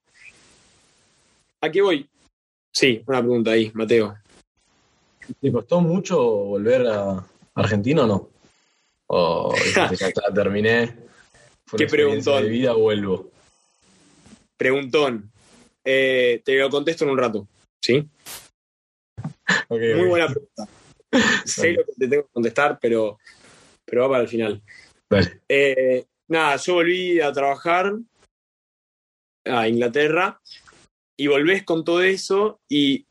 [1.60, 2.08] ¿a qué voy?
[2.72, 4.16] Sí, una pregunta ahí, Mateo.
[5.40, 8.30] ¿Te costó mucho volver a Argentina o no?
[9.06, 10.96] O ya terminé.
[11.76, 12.44] ¿Qué preguntón?
[12.44, 13.30] De vida vuelvo.
[14.56, 15.30] Preguntón.
[15.84, 17.48] Eh, te lo contesto en un rato,
[17.80, 18.08] ¿sí?
[19.68, 20.68] Muy buena pregunta.
[21.44, 23.18] sé lo que te tengo que contestar, pero,
[23.84, 24.62] pero va para el final.
[25.48, 27.92] Eh, nada, yo volví a trabajar
[29.44, 30.40] a Inglaterra
[31.18, 33.06] y volvés con todo eso y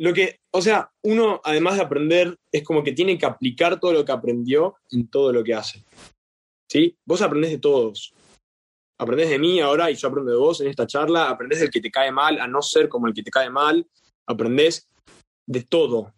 [0.00, 3.92] lo que, o sea, uno además de aprender es como que tiene que aplicar todo
[3.92, 5.84] lo que aprendió en todo lo que hace.
[6.70, 6.96] ¿Sí?
[7.04, 8.14] Vos aprendés de todos.
[8.98, 11.28] Aprendés de mí ahora y yo aprendo de vos en esta charla.
[11.28, 13.86] Aprendés del que te cae mal a no ser como el que te cae mal.
[14.30, 14.88] Aprendés
[15.46, 16.14] de todo.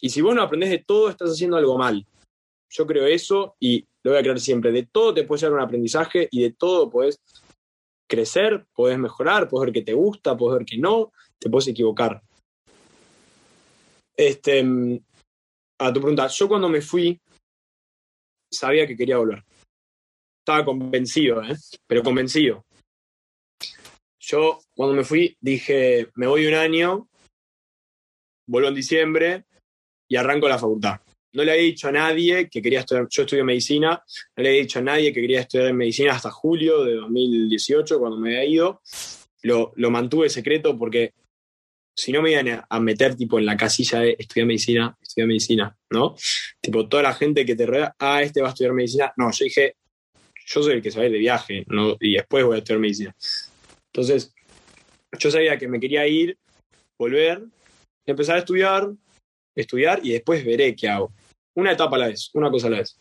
[0.00, 2.06] Y si vos no aprendés de todo, estás haciendo algo mal.
[2.70, 4.70] Yo creo eso y lo voy a creer siempre.
[4.70, 7.20] De todo te puede llevar un aprendizaje y de todo puedes
[8.08, 12.22] crecer, puedes mejorar, puedes ver que te gusta, puedes ver que no, te puedes equivocar.
[14.16, 14.60] Este,
[15.78, 17.20] a tu pregunta, yo cuando me fui
[18.50, 19.42] sabía que quería volver.
[20.38, 21.56] Estaba convencido, ¿eh?
[21.86, 22.64] pero convencido.
[24.20, 27.08] Yo cuando me fui dije, me voy un año,
[28.46, 29.44] vuelvo en diciembre,
[30.08, 31.00] y arranco la facultad.
[31.34, 34.02] No le había dicho a nadie que quería estudiar, yo estudio medicina,
[34.36, 38.18] no le había dicho a nadie que quería estudiar medicina hasta julio de 2018, cuando
[38.18, 38.82] me había ido.
[39.42, 41.14] Lo, lo mantuve secreto porque
[41.94, 45.76] si no me iban a meter tipo en la casilla de estudiar medicina, estudiar medicina,
[45.90, 46.16] ¿no?
[46.60, 49.12] Tipo, toda la gente que te rodea, ah, este va a estudiar medicina.
[49.16, 49.76] No, yo dije,
[50.46, 51.96] yo soy el que se va de viaje, ¿no?
[52.00, 53.14] Y después voy a estudiar medicina.
[53.86, 54.34] Entonces,
[55.18, 56.38] yo sabía que me quería ir,
[56.98, 57.42] volver,
[58.06, 58.90] empezar a estudiar,
[59.54, 61.12] estudiar y después veré qué hago.
[61.54, 62.98] Una etapa a la vez, una cosa a la vez.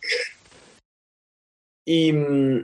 [1.86, 2.64] Y mm,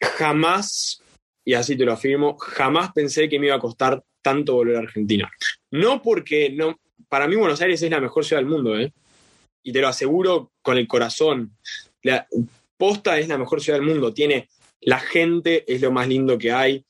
[0.00, 1.02] jamás,
[1.44, 4.80] y así te lo afirmo, jamás pensé que me iba a costar tanto volver a
[4.80, 5.30] Argentina.
[5.70, 6.78] No porque no,
[7.08, 8.92] para mí Buenos Aires es la mejor ciudad del mundo, ¿eh?
[9.64, 11.56] Y te lo aseguro con el corazón.
[12.02, 12.26] La
[12.76, 14.12] posta es la mejor ciudad del mundo.
[14.12, 14.48] Tiene
[14.80, 16.84] la gente, es lo más lindo que hay.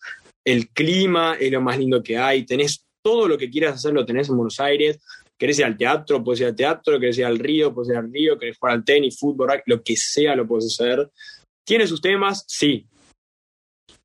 [0.44, 2.44] El clima es lo más lindo que hay.
[2.44, 5.00] Tenés todo lo que quieras hacer, lo tenés en Buenos Aires
[5.42, 8.12] querés ir al teatro, puedes ir al teatro, querés ir al río, puedes ir al
[8.12, 11.10] río, querés jugar al tenis, fútbol, lo que sea lo puedes hacer.
[11.66, 12.44] ¿Tiene sus temas?
[12.46, 12.86] Sí.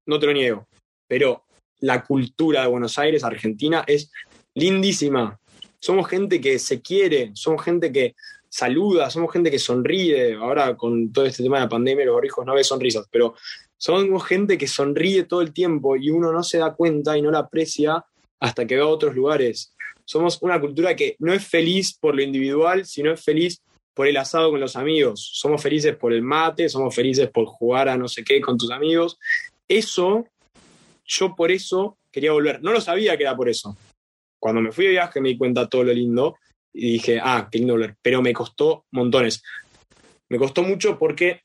[0.08, 0.68] No te lo niego.
[1.08, 1.44] Pero
[1.82, 4.12] la cultura de Buenos Aires, Argentina, es
[4.56, 5.40] lindísima.
[5.80, 8.16] Somos gente que se quiere, somos gente que
[8.50, 10.34] saluda, somos gente que sonríe.
[10.34, 13.36] Ahora con todo este tema de la pandemia, los hijos no ven sonrisas, pero
[13.78, 17.30] somos gente que sonríe todo el tiempo y uno no se da cuenta y no
[17.30, 18.04] la aprecia
[18.40, 19.74] hasta que va a otros lugares.
[20.06, 23.62] Somos una cultura que no es feliz por lo individual, sino es feliz
[23.94, 25.32] por el asado con los amigos.
[25.34, 28.72] Somos felices por el mate, somos felices por jugar a no sé qué con tus
[28.72, 29.18] amigos.
[29.68, 30.28] Eso,
[31.04, 32.62] yo por eso quería volver.
[32.62, 33.76] No lo sabía que era por eso.
[34.40, 36.38] Cuando me fui de viaje me di cuenta todo lo lindo
[36.72, 37.96] y dije, ah, qué lindo volver.
[38.02, 39.42] Pero me costó montones.
[40.30, 41.42] Me costó mucho porque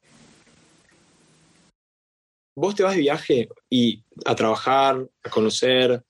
[2.55, 6.03] vos te vas de viaje y a trabajar, a conocer,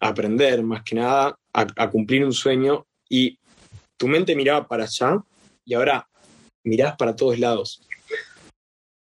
[0.00, 3.38] aprender más que nada, a, cumplir un sueño y
[3.96, 5.18] tu mente miraba para allá
[5.64, 6.06] y ahora
[6.64, 7.82] mirás para todos lados.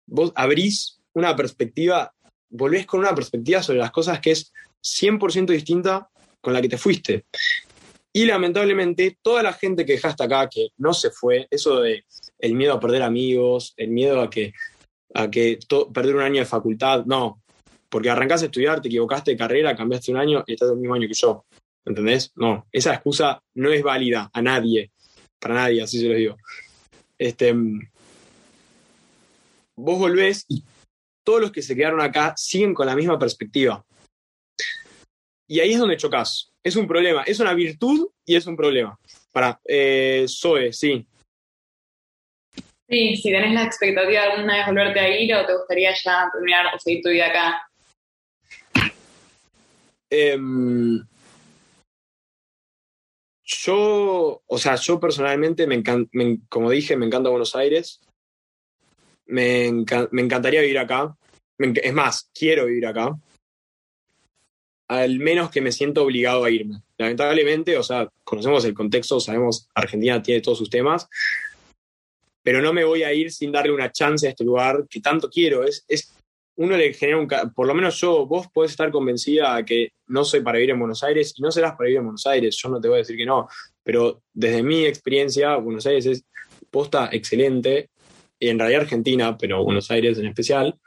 [0.05, 2.13] Vos abrís una perspectiva,
[2.49, 4.51] volvés con una perspectiva sobre las cosas que es
[4.83, 6.09] 100% distinta
[6.41, 7.25] con la que te fuiste.
[8.11, 12.05] Y lamentablemente, toda la gente que dejaste acá, que no se fue, eso de
[12.37, 14.53] el miedo a perder amigos, el miedo a que,
[15.15, 15.57] a que
[15.91, 17.41] perder un año de facultad, no.
[17.93, 20.95] Porque arrancaste a estudiar, te equivocaste de carrera, cambiaste un año y estás el mismo
[20.95, 21.45] año que yo.
[21.85, 22.31] ¿Entendés?
[22.33, 24.89] No, esa excusa no es válida a nadie,
[25.39, 26.35] para nadie, así se lo digo.
[27.19, 27.53] Este,
[29.75, 30.63] vos volvés y
[31.23, 33.85] todos los que se quedaron acá siguen con la misma perspectiva.
[35.47, 36.51] Y ahí es donde chocas.
[36.63, 38.97] Es un problema, es una virtud y es un problema.
[39.31, 41.05] Para, eh, Zoe, sí.
[42.89, 46.27] Sí, si tenés la expectativa de alguna vez volverte a ir o te gustaría ya
[46.33, 47.69] terminar o seguir tu vida acá.
[50.15, 51.03] Em,
[53.43, 55.83] yo, o sea, yo personalmente, me,
[56.49, 57.99] como dije, me encanta Buenos Aires.
[59.25, 59.71] Me,
[60.11, 61.15] me encantaría vivir acá.
[61.57, 63.17] es más, quiero vivir acá
[64.87, 66.81] al menos que me siento obligado a irme.
[66.97, 71.07] Lamentablemente, o sea, conocemos el contexto, sabemos Argentina tiene todos sus temas,
[72.43, 75.29] pero no me voy a ir sin darle una chance a este lugar que tanto
[75.29, 75.63] quiero.
[75.63, 76.13] Es
[76.55, 80.41] uno le genera un, por lo menos yo, vos podés estar convencida que no soy
[80.41, 82.79] para vivir en Buenos Aires y no serás para vivir en Buenos Aires, yo no
[82.79, 83.47] te voy a decir que no,
[83.83, 86.25] pero desde mi experiencia, Buenos Aires es
[86.69, 87.89] posta excelente,
[88.43, 90.77] y en realidad Argentina, pero Buenos Aires en especial.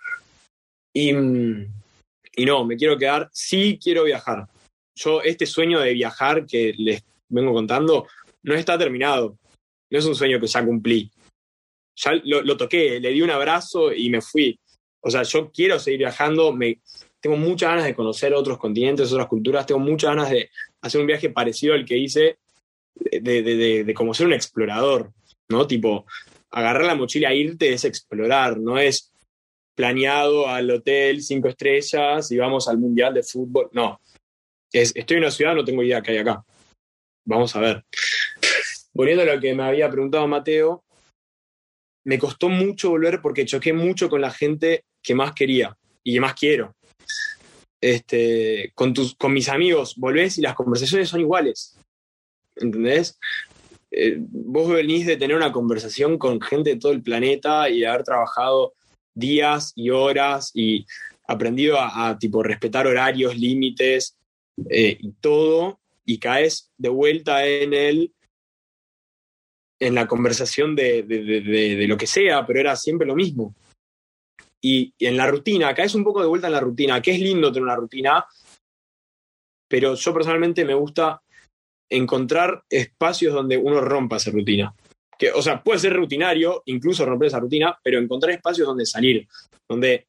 [0.93, 4.47] Y, y no, me quiero quedar, sí quiero viajar.
[4.95, 8.07] Yo, este sueño de viajar que les vengo contando,
[8.43, 9.39] no está terminado.
[9.91, 11.11] No es un sueño que ya cumplí.
[11.97, 14.61] Ya lo, toqué, le di un abrazo y me fui.
[15.07, 16.81] O sea, yo quiero seguir viajando, me,
[17.21, 20.51] tengo muchas ganas de conocer otros continentes, otras culturas, tengo muchas ganas de
[20.81, 22.39] hacer un viaje parecido al que hice,
[22.97, 25.13] de, de, de, como ser un explorador,
[25.49, 25.65] ¿no?
[25.65, 26.07] Tipo,
[26.51, 29.13] agarrar la mochila e irte es explorar, no es
[29.77, 33.69] planeado al hotel cinco estrellas y vamos al mundial de fútbol.
[33.71, 34.01] No,
[34.73, 36.45] estoy en una ciudad, no tengo idea qué hay acá.
[37.25, 37.85] Vamos a ver.
[38.93, 40.83] Volviendo a lo que me había preguntado Mateo,
[42.07, 46.21] me costó mucho volver porque choqué mucho con la gente que más quería y que
[46.21, 46.75] más quiero.
[47.81, 51.79] Este, con, tus, con mis amigos volvés y las conversaciones son iguales.
[52.57, 53.17] ¿Entendés?
[53.93, 57.87] Eh, vos venís de tener una conversación con gente de todo el planeta y de
[57.87, 58.75] haber trabajado
[59.15, 60.85] días y horas y
[61.29, 64.17] aprendido a, tipo respetar horarios, límites
[64.69, 68.13] eh, y todo, y caes de vuelta en el
[69.79, 73.55] en la conversación de, de, lo que sea, pero era siempre lo mismo.
[74.61, 77.53] Y, en la rutina, caes un poco de vuelta en la rutina, que es lindo
[77.53, 78.25] tener una rutina,
[79.69, 81.23] pero yo personalmente me gusta
[81.89, 84.75] encontrar espacios donde uno rompa esa rutina
[85.19, 89.27] que, o sea, puede ser rutinario, incluso romper esa rutina, pero encontrar espacios donde salir,
[89.69, 90.07] donde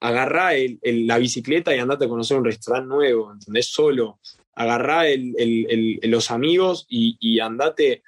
[0.00, 0.50] agarrá
[0.82, 3.66] la bicicleta y andate a conocer un restaurante nuevo, ¿entendés?
[3.66, 4.18] Solo.
[4.54, 5.04] Agarrá
[6.02, 8.02] los amigos y, andate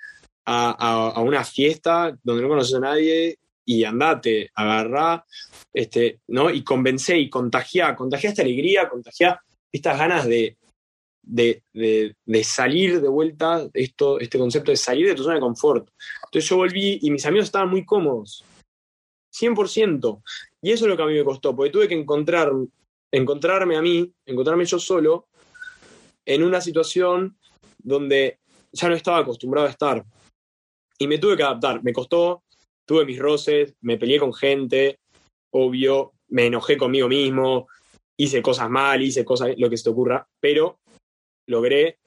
[0.44, 5.24] a, una fiesta donde no conoces a nadie y andate, agarrá,
[5.72, 6.50] este, ¿no?
[6.50, 9.40] Y convencé y contagiá, contagiá esta alegría, contagiá
[9.70, 10.56] estas ganas de,
[11.22, 15.88] de, salir de vuelta, esto, este concepto de salir de tu zona de confort.
[16.24, 18.44] Entonces yo volví y mis amigos estaban muy cómodos,
[19.32, 20.22] 100%.
[20.60, 22.52] Y eso es lo que a mí me costó, porque tuve que encontrar,
[23.10, 25.28] encontrarme a mí, encontrarme yo solo,
[26.24, 27.36] en una situación
[27.78, 28.38] donde
[28.72, 30.04] ya no estaba acostumbrado a estar.
[30.98, 32.44] Y me tuve que adaptar, me costó,
[32.86, 34.98] tuve mis roces, me peleé con gente,
[35.52, 37.68] obvio, me enojé conmigo mismo,
[38.16, 40.78] hice cosas mal, hice cosas, lo que se te ocurra, pero
[41.46, 41.98] logré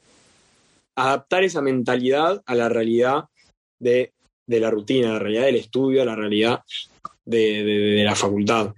[0.95, 3.25] adaptar esa mentalidad a la realidad
[3.79, 4.13] de,
[4.47, 6.63] la rutina, a la realidad del estudio, a la realidad
[7.25, 8.73] de, la facultad.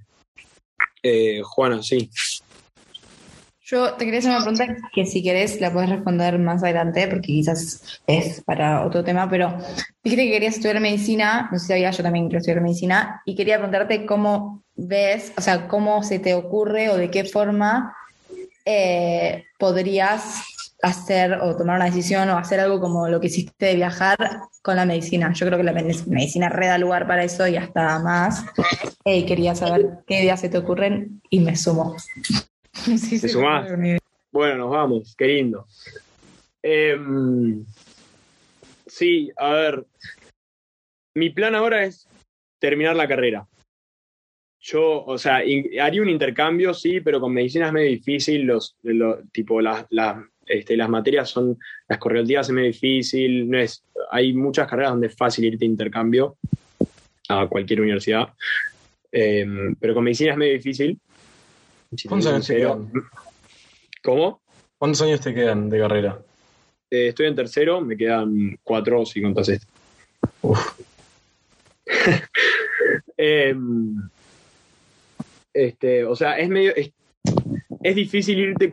[1.04, 2.10] Eh, Juana, sí.
[3.70, 7.28] Yo te quería hacer una pregunta que si querés la puedes responder más adelante, porque
[7.28, 9.58] quizás es para otro tema, pero
[10.02, 13.36] dijiste que querías estudiar medicina, no sé si sabía, yo también quiero estudiar medicina, y
[13.36, 17.94] quería preguntarte cómo ves, o sea, cómo se te ocurre o de qué forma
[18.64, 20.44] eh, podrías
[20.82, 24.18] hacer o tomar una decisión o hacer algo como lo que hiciste de viajar
[24.62, 25.34] con la medicina.
[25.34, 28.46] Yo creo que la medicina reda lugar para eso y hasta más.
[29.04, 31.96] Y quería saber qué ideas se te ocurren y me sumo.
[32.98, 33.70] Sí, ¿Te sumás?
[34.32, 35.68] Bueno, nos vamos, qué lindo.
[36.62, 37.66] Em,
[38.86, 39.86] sí, a ver,
[41.16, 42.08] mi plan ahora es
[42.60, 43.48] terminar la carrera.
[44.60, 45.38] Yo, o sea,
[45.82, 48.76] haría un intercambio, sí, pero con medicina es medio difícil, los,
[49.32, 49.86] tipo, las,
[50.46, 51.58] este, las materias son,
[51.88, 55.72] las correlativas es medio difícil, no es, hay muchas carreras donde es fácil irte de
[55.72, 56.38] intercambio
[57.30, 58.34] a cualquier universidad,
[59.12, 61.00] em, pero con medicina es medio difícil.
[62.08, 62.92] ¿Cuántos años te quedan?
[64.04, 64.42] ¿Cómo?
[64.78, 66.20] ¿Cuántos años te quedan de carrera?
[66.90, 69.68] Eh, estoy en tercero, me quedan cuatro si contas esto.
[73.20, 73.96] Em,
[75.52, 76.76] este, o sea, es medio.
[76.76, 76.92] Es,
[77.82, 78.70] es, difícil irte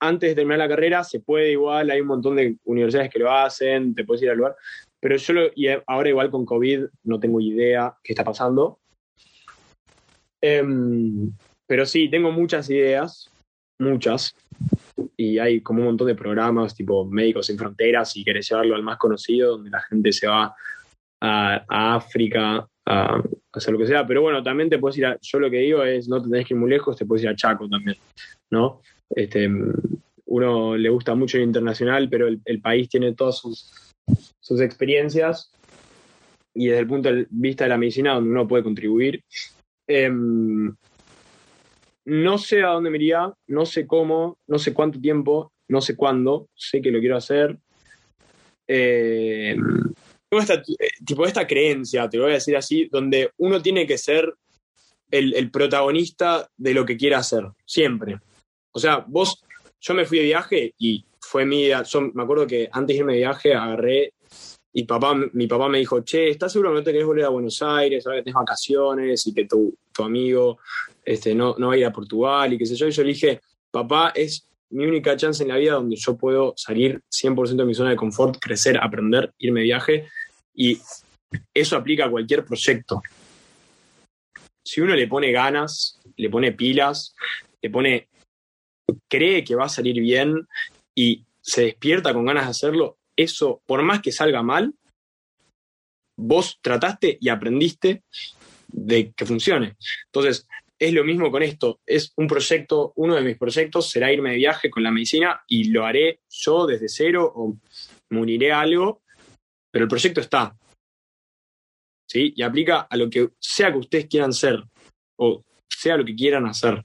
[0.00, 3.32] antes de terminar la carrera, se puede igual, hay un montón de universidades que lo
[3.32, 4.56] hacen, te puedes ir al lugar.
[5.00, 8.78] Pero yo lo, y ahora igual con COVID no tengo idea qué está pasando.
[10.40, 11.32] Em,
[11.68, 13.30] pero sí, tengo muchas ideas,
[13.78, 14.34] muchas,
[15.16, 18.82] y hay como un montón de programas tipo Médicos Sin Fronteras, y querés llevarlo al
[18.82, 20.54] más conocido, donde la gente se va
[21.20, 25.38] a, África a, hacer lo que sea, pero bueno, también te puedes ir a, yo
[25.38, 27.36] lo que digo es, no te tenés que ir muy lejos, te puedes ir a
[27.36, 27.98] Chaco también,
[28.50, 28.80] ¿no?
[29.10, 29.50] Este,
[30.26, 33.92] uno le gusta mucho el internacional, pero el, país tiene todas sus,
[34.40, 35.50] sus experiencias
[36.54, 39.22] y desde el punto de vista de la medicina donde uno puede contribuir.
[39.86, 40.74] Em,
[42.08, 45.94] no sé a dónde me iría, no sé cómo, no sé cuánto tiempo, no sé
[45.94, 47.58] cuándo, sé que lo quiero hacer.
[48.66, 49.54] Eh,
[50.28, 50.62] tengo esta,
[51.04, 54.34] tipo esta creencia, te lo voy a decir así, donde uno tiene que ser
[55.10, 58.18] el, protagonista de lo que quiera hacer, siempre.
[58.72, 59.44] O sea, vos,
[59.78, 63.12] yo me fui de viaje y fue mi yo me acuerdo que antes de irme
[63.12, 64.14] de viaje agarré
[64.78, 67.30] y papá, mi papá me dijo, che, ¿estás seguro que no te querés volver a
[67.30, 70.60] Buenos Aires, ahora que tenés vacaciones y que tu, tu amigo
[71.04, 72.86] este, no, no va a ir a Portugal y qué sé yo.
[72.86, 73.40] Y yo dije,
[73.72, 77.74] papá, es mi única chance en la vida donde yo puedo salir 100% de mi
[77.74, 80.08] zona de confort, crecer, aprender, irme de viaje.
[80.54, 80.78] Y
[81.52, 83.02] eso aplica a cualquier proyecto.
[84.64, 87.16] Si uno le pone ganas, le pone pilas,
[87.60, 88.08] le pone,
[89.08, 90.46] cree que va a salir bien
[90.94, 94.74] y se despierta con ganas de hacerlo, eso, por más que salga mal,
[96.16, 98.04] vos trataste y aprendiste
[98.68, 99.76] de que funcione.
[100.06, 100.46] Entonces,
[100.78, 101.80] es lo mismo con esto.
[101.84, 105.70] Es un proyecto, uno de mis proyectos será irme de viaje con la medicina y
[105.70, 107.56] lo haré yo desde cero o
[108.10, 109.02] a algo,
[109.70, 110.56] pero el proyecto está.
[112.08, 112.32] ¿Sí?
[112.36, 114.64] Y aplica a lo que sea que ustedes quieran ser
[115.16, 116.84] o sea lo que quieran hacer.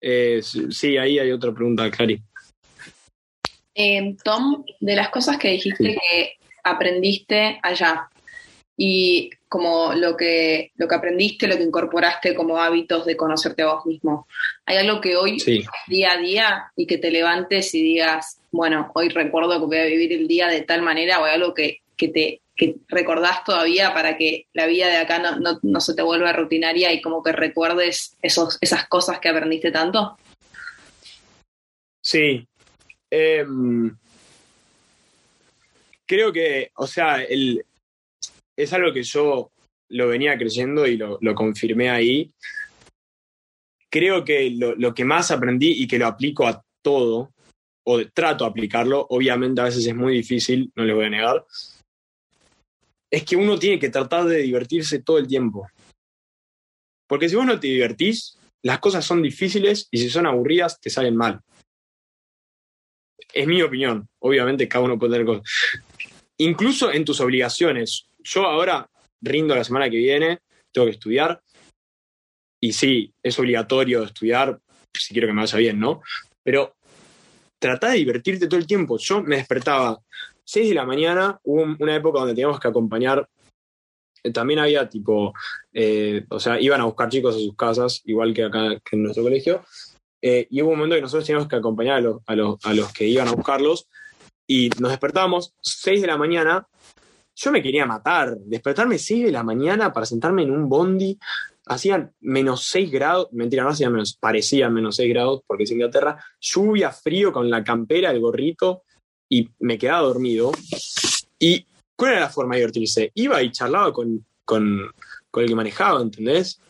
[0.00, 2.22] Eh, sí, ahí hay otra pregunta, Clary.
[3.74, 8.08] Eh, Tom, de las cosas que dijiste que aprendiste allá,
[8.76, 13.74] y como lo que, lo que aprendiste, lo que incorporaste como hábitos de conocerte a
[13.74, 14.26] vos mismo.
[14.64, 15.38] ¿Hay algo que hoy,
[15.86, 19.84] día a día, y que te levantes y digas, bueno, hoy recuerdo que voy a
[19.84, 23.94] vivir el día de tal manera, o hay algo que, que te que recordás todavía
[23.94, 27.22] para que la vida de acá no, no, no se te vuelva rutinaria y como
[27.22, 30.18] que recuerdes esos, esas cosas que aprendiste tanto?
[32.02, 32.46] Sí.
[33.14, 33.94] Em,
[36.06, 37.62] creo que, o sea, el,
[38.56, 39.52] es algo que yo
[39.90, 42.32] lo venía creyendo y lo, confirmé ahí.
[43.90, 47.34] Creo que lo, que más aprendí y que lo aplico a todo,
[47.84, 51.44] o trato de aplicarlo, obviamente a veces es muy difícil, no les voy a negar,
[53.10, 55.68] es que uno tiene que tratar de divertirse todo el tiempo.
[57.06, 60.88] Porque si vos no te divertís, las cosas son difíciles y si son aburridas, te
[60.88, 61.42] salen mal.
[63.32, 64.08] Es mi opinión.
[64.20, 65.44] Obviamente cada uno puede tener cosas.
[66.38, 68.88] Incluso en tus obligaciones yo ahora
[69.20, 70.38] rindo la semana que viene,
[70.72, 71.40] tengo que estudiar.
[72.60, 74.60] Y sí, es obligatorio estudiar
[74.94, 76.02] si quiero que me vaya bien, ¿no?
[76.42, 76.76] Pero
[77.58, 78.98] trata de divertirte todo el tiempo.
[78.98, 80.00] Yo me despertaba
[80.44, 83.28] 6 de la mañana, hubo una época donde teníamos que acompañar,
[84.22, 85.32] eh, también había tipo,
[85.72, 89.22] eh, o sea, iban a buscar chicos a sus casas, igual que acá en nuestro
[89.22, 89.64] colegio,
[90.22, 92.22] eh, y hubo un momento que nosotros teníamos que acompañar a los,
[92.64, 93.88] a los, que iban a buscarlos,
[94.46, 96.66] y nos despertábamos 6 de la mañana
[97.34, 101.18] yo me quería matar, despertarme 6 de la mañana para sentarme en un bondi
[101.66, 106.22] hacían menos 6 grados, mentira, no hacían menos, parecían menos 6 grados porque es Inglaterra,
[106.40, 108.82] lluvia, frío con la campera, el gorrito,
[109.28, 110.52] y me quedaba dormido.
[111.38, 111.66] ¿Y
[111.96, 113.12] cuál era la forma de divertirse?
[113.14, 114.90] Iba y charlaba con, con,
[115.30, 116.60] con el que manejaba, ¿entendés?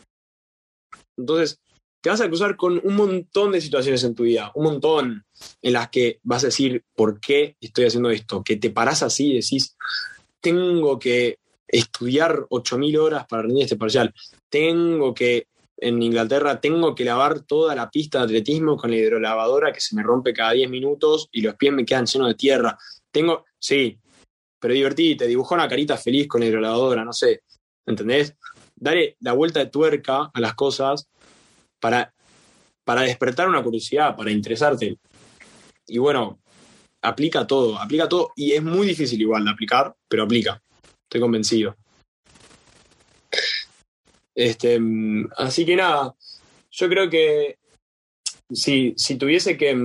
[1.17, 1.59] Entonces,
[2.03, 5.25] te vas a cruzar con un montón de situaciones en tu vida, un montón
[5.61, 8.43] en las que vas a decir, ¿por qué estoy haciendo esto?
[8.43, 9.77] Que te parás así y decís,
[10.41, 14.13] tengo que estudiar 8.000 horas para rendir este parcial,
[14.49, 15.47] tengo que,
[15.77, 19.95] en Inglaterra, tengo que lavar toda la pista de atletismo con la hidrolavadora que se
[19.95, 22.77] me rompe cada 10 minutos y los pies me quedan llenos de tierra.
[23.11, 23.97] Tengo, sí,
[24.59, 27.43] pero divertite, dibujó una carita feliz con la hidrolavadora, no sé,
[27.85, 28.35] ¿entendés?
[28.75, 31.07] Dale la vuelta de tuerca a las cosas
[31.83, 32.13] para,
[32.85, 34.97] para despertar una curiosidad, para interesarte.
[35.85, 36.39] Y bueno,
[37.01, 38.31] aplica todo, aplica todo.
[38.37, 40.63] Y es muy difícil igual de aplicar, pero aplica.
[41.03, 41.75] Estoy convencido.
[44.33, 44.79] Este,
[45.35, 46.15] así que nada,
[46.71, 47.57] yo creo que
[48.49, 49.77] si, si tuviese que,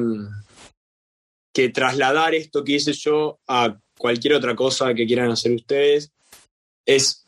[1.52, 6.12] que trasladar esto que hice yo a cualquier otra cosa que quieran hacer ustedes,
[6.86, 7.24] es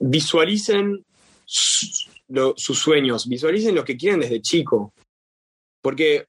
[0.00, 1.04] visualicen
[2.56, 4.92] sus sueños, visualicen lo que quieren desde chico,
[5.80, 6.26] porque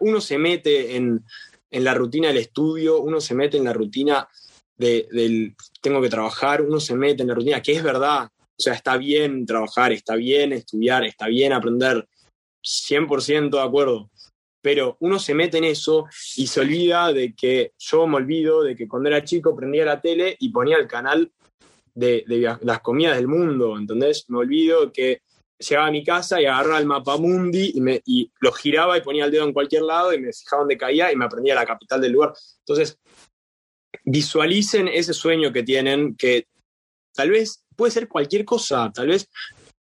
[0.00, 1.24] uno se mete en,
[1.70, 4.28] en, la rutina del estudio, uno se mete en la rutina
[4.76, 8.62] de, del tengo que trabajar, uno se mete en la rutina, que es verdad, o
[8.62, 12.08] sea, está bien trabajar, está bien estudiar, está bien aprender,
[12.62, 14.10] 100% de acuerdo,
[14.60, 18.74] pero uno se mete en eso y se olvida de que yo me olvido de
[18.74, 21.30] que cuando era chico prendía la tele y ponía el canal
[21.94, 24.24] de, de las comidas del mundo, ¿entendés?
[24.28, 25.22] Me olvido que
[25.58, 29.02] llegaba a mi casa y agarraba el mapa mundi y, me, y lo giraba y
[29.02, 31.66] ponía el dedo en cualquier lado y me fijaba dónde caía y me aprendía la
[31.66, 32.32] capital del lugar.
[32.60, 32.98] Entonces,
[34.04, 36.46] visualicen ese sueño que tienen, que
[37.14, 39.28] tal vez puede ser cualquier cosa, tal vez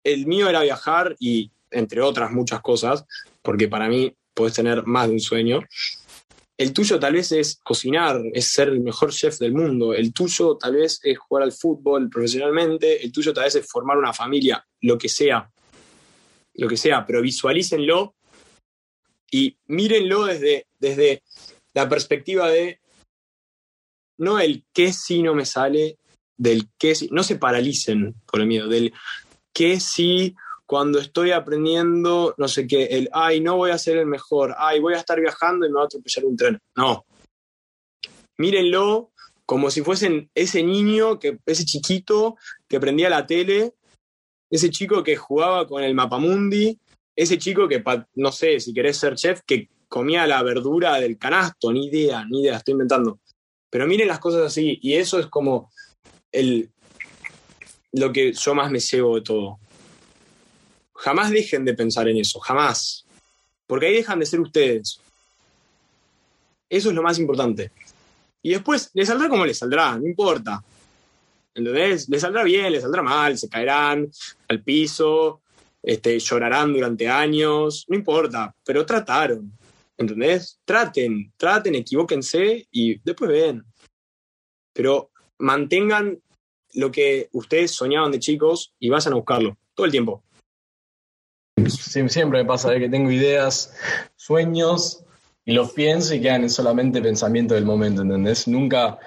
[0.03, 3.05] el mío era viajar y entre otras muchas cosas,
[3.41, 5.61] porque para mí puedes tener más de un sueño.
[6.57, 9.93] El tuyo tal vez es cocinar, es ser el mejor chef del mundo.
[9.93, 13.03] El tuyo tal vez es jugar al fútbol profesionalmente.
[13.03, 15.51] El tuyo tal vez es formar una familia, lo que sea.
[16.55, 18.15] Lo que sea, pero visualícenlo
[19.31, 21.23] y mírenlo desde, desde
[21.73, 22.79] la perspectiva de
[24.17, 25.97] no el qué si no me sale,
[26.37, 28.93] del qué si, no se paralicen por el miedo, del
[29.53, 30.35] qué si
[30.65, 34.79] cuando estoy aprendiendo, no sé qué, el, ay, no voy a ser el mejor, ay,
[34.79, 36.59] voy a estar viajando y me va a atropellar un tren.
[36.75, 37.05] No.
[38.37, 39.11] Mírenlo
[39.45, 42.35] como si fuesen ese niño, que, ese chiquito
[42.67, 43.75] que prendía la tele,
[44.55, 46.77] ese chico que jugaba con el mapamundi,
[47.15, 47.83] ese chico que,
[48.15, 52.41] no sé, si querés ser chef, que comía la verdura del canasto, ni idea, ni
[52.41, 53.19] idea, estoy inventando.
[53.69, 55.71] Pero miren las cosas así, y eso es como
[56.31, 56.69] el,
[57.93, 59.59] lo que yo más me llevo de todo.
[60.93, 63.05] Jamás dejen de pensar en eso, jamás.
[63.67, 64.99] Porque ahí dejan de ser ustedes.
[66.69, 67.71] Eso es lo más importante.
[68.41, 70.63] Y después, les saldrá como les saldrá, no importa.
[71.55, 72.07] ¿Entendés?
[72.09, 74.07] Les saldrá bien, les saldrá mal, se caerán
[74.47, 75.41] al piso,
[75.81, 79.51] este, llorarán durante años, no importa, pero trataron.
[79.97, 80.59] ¿Entendés?
[80.65, 83.63] Traten, traten, equivóquense y después ven.
[84.73, 86.19] Pero mantengan
[86.73, 90.25] lo que ustedes soñaban de chicos y vayan a buscarlo todo el tiempo
[91.69, 93.73] siempre me pasa que tengo ideas,
[94.15, 95.03] sueños
[95.45, 98.47] y los pienso y quedan en solamente pensamiento del momento, ¿entendés?
[98.47, 98.97] Nunca,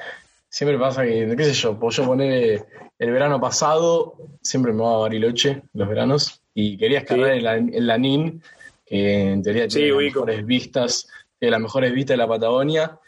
[0.59, 2.67] siempre pasa que, qué sé yo, puedo yo poner
[2.99, 7.57] el verano pasado, siempre me va a Bariloche los veranos y quería escalar en, la,
[7.59, 8.43] en la NIN,
[8.85, 11.07] que en teoría tiene las mejores vistas,
[11.39, 12.99] tiene las mejores vistas de la Patagonia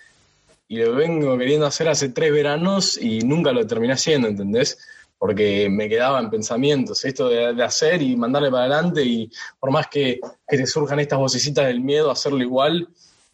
[0.69, 4.79] y lo vengo queriendo hacer hace tres veranos y nunca lo terminé haciendo, ¿entendés?
[5.19, 9.29] porque me quedaba en pensamientos, esto de, hacer y mandarle para adelante y
[9.59, 12.87] por más que, te surjan estas vocecitas del miedo, hacerlo igual,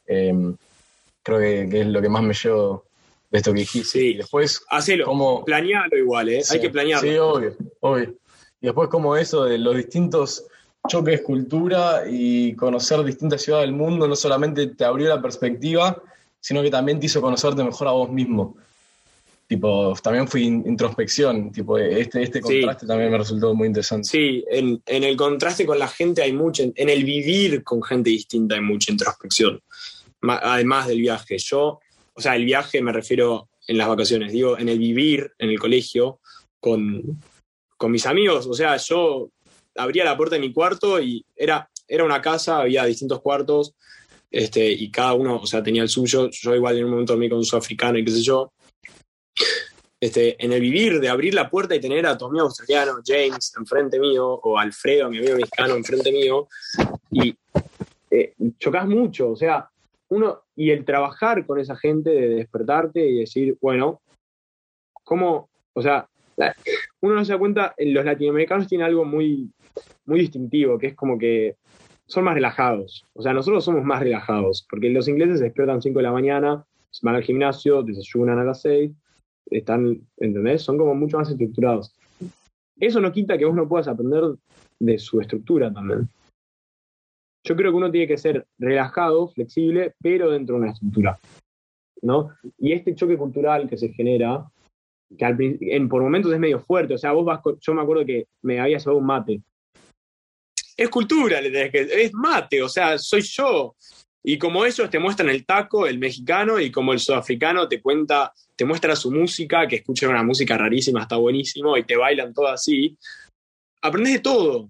[0.07, 0.57] em,
[1.23, 2.87] creo que, es lo que más me llevo
[3.31, 3.99] de esto que dijiste.
[3.99, 6.43] Sí, y después, hacelo, como, planealo igual, ¿eh?
[6.49, 7.09] hay que planearlo.
[7.09, 8.15] Sí, obvio, obvio.
[8.61, 10.47] Y después como eso de los distintos
[10.89, 16.01] choques cultura y conocer distintas ciudades del mundo no solamente te abrió la perspectiva,
[16.41, 18.57] sino que también te hizo conocerte mejor a vos mismo
[19.47, 24.09] tipo, también fui introspección, tipo, este, este contraste también me resultó muy interesante.
[24.09, 28.11] Sí, en, en, el contraste con la gente hay mucho, en el vivir con gente
[28.11, 29.61] distinta hay mucha introspección,
[30.23, 31.39] además del viaje.
[31.39, 31.81] Yo,
[32.17, 35.59] o sea, el viaje me refiero en las vacaciones, digo, en el vivir en el
[35.59, 36.21] colegio
[36.59, 37.21] con,
[37.77, 39.31] con mis amigos, o sea, yo
[39.77, 43.75] abría la puerta de mi cuarto y era, era una casa, había distintos cuartos,
[44.31, 47.29] este, y cada uno, o sea, tenía el suyo, yo igual en un momento dormí
[47.29, 48.53] con un sudafricano y qué sé yo,
[50.01, 53.53] este, en el vivir de abrir la puerta y tener a tu amigo australiano, James,
[53.59, 56.49] enfrente mío, o Alfredo, mi amigo mexicano, enfrente mío,
[57.11, 57.35] y
[58.11, 59.69] eh, chocas mucho, o sea,
[60.09, 64.01] uno, y el trabajar con esa gente, de despertarte y decir, bueno,
[65.05, 65.49] ¿cómo?
[65.73, 66.09] O sea,
[67.01, 69.51] uno no se da cuenta, los latinoamericanos tienen algo muy,
[70.05, 71.57] muy distintivo, que es como que
[72.07, 73.05] son más relajados.
[73.15, 76.65] O sea, nosotros somos más relajados, porque los ingleses se despiertan 5 de la mañana,
[77.03, 78.91] van al gimnasio, desayunan a las 6,
[79.51, 80.63] están, ¿entendés?
[80.63, 81.95] Son como mucho más estructurados.
[82.79, 84.23] Eso no quita que vos no puedas aprender
[84.79, 86.09] de su estructura también.
[87.47, 91.19] Yo creo que uno tiene que ser relajado, flexible, pero dentro de una estructura.
[92.03, 92.31] ¿no?
[92.59, 94.45] Y este choque cultural que se genera,
[95.17, 98.27] que en, por momentos es medio fuerte, o sea, vos vas, yo me acuerdo que
[98.43, 99.41] me había llevado un mate.
[100.77, 103.77] Es cultura, es mate, o sea, soy yo.
[104.23, 108.33] Y como ellos te muestran el taco, el mexicano, y como el sudafricano te cuenta,
[108.57, 112.49] te muestra su música, que escuchan una música rarísima, está buenísimo, y te bailan todo
[112.49, 112.99] así,
[113.81, 114.69] aprendes de todo.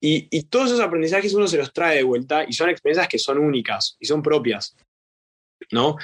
[0.00, 3.18] Y, y, todos esos aprendizajes uno se los trae de vuelta y son experiencias que
[3.18, 4.76] son únicas y son propias.
[5.72, 5.96] ¿no?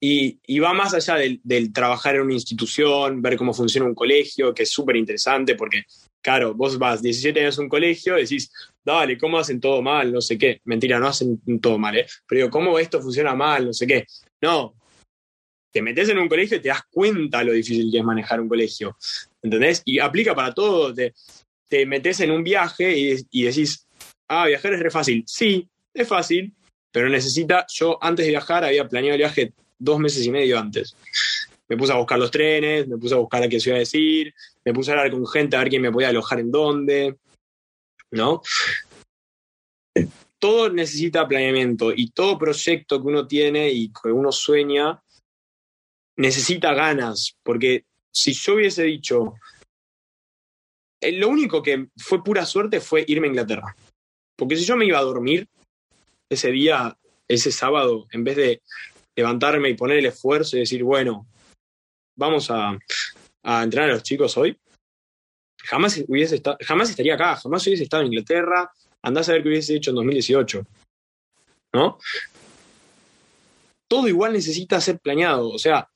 [0.00, 3.94] Y, y va más allá del, del, trabajar en una institución, ver cómo funciona un
[3.94, 5.84] colegio, que es súper interesante porque,
[6.20, 8.50] claro, vos vas 17 años a un colegio y decís,
[8.84, 10.12] dale, ¿cómo hacen todo mal?
[10.12, 10.60] No sé qué.
[10.64, 12.06] Mentira, no hacen todo mal, ¿eh?
[12.26, 13.66] Pero digo, ¿cómo esto funciona mal?
[13.66, 14.06] No sé qué.
[14.42, 14.74] No.
[15.72, 18.48] Te metes en un colegio y te das cuenta lo difícil que es manejar un
[18.48, 18.96] colegio.
[19.42, 19.82] ¿Entendés?
[19.84, 20.94] Y aplica para todo.
[21.74, 23.88] Te metes en un viaje y, y decís,
[24.28, 25.24] ah, viajar es re fácil.
[25.26, 26.54] Sí, es fácil,
[26.92, 30.96] pero necesita, yo antes de viajar había planeado el viaje dos meses y medio antes.
[31.66, 34.32] Me puse a buscar los trenes, me puse a buscar a qué ciudad decir,
[34.64, 37.16] me puse a hablar con gente a ver quién me podía alojar en dónde,
[38.12, 38.40] ¿no?
[40.38, 45.02] Todo necesita planeamiento y todo proyecto que uno tiene y que uno sueña
[46.18, 49.34] necesita ganas, porque si yo hubiese dicho,
[51.12, 53.76] lo único que fue pura suerte fue irme a Inglaterra,
[54.36, 55.48] porque si yo me iba a dormir,
[56.28, 56.96] ese día,
[57.28, 58.62] ese sábado, en vez de
[59.14, 61.26] levantarme y poner el esfuerzo y decir, bueno,
[62.16, 62.76] vamos a,
[63.42, 64.58] a entrenar a los chicos hoy,
[65.64, 68.70] jamás, hubiese estado, jamás estaría acá, jamás hubiese estado en Inglaterra,
[69.02, 70.66] andás a ver qué hubiese hecho en 2018.
[71.74, 71.98] ¿No?
[73.88, 75.50] Todo igual necesita ser planeado.
[75.50, 75.88] O sea,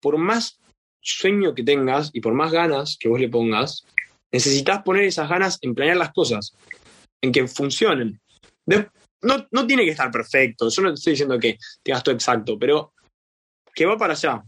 [0.00, 0.60] por más
[1.00, 3.84] sueño que tengas y por más ganas que vos le pongas,
[4.32, 6.56] necesitas poner esas ganas en planear las cosas,
[7.20, 8.20] en que funcionen.
[8.66, 12.58] No, no tiene que estar perfecto, yo no te estoy diciendo que te gasto exacto,
[12.58, 12.92] pero
[13.74, 14.42] que va para allá.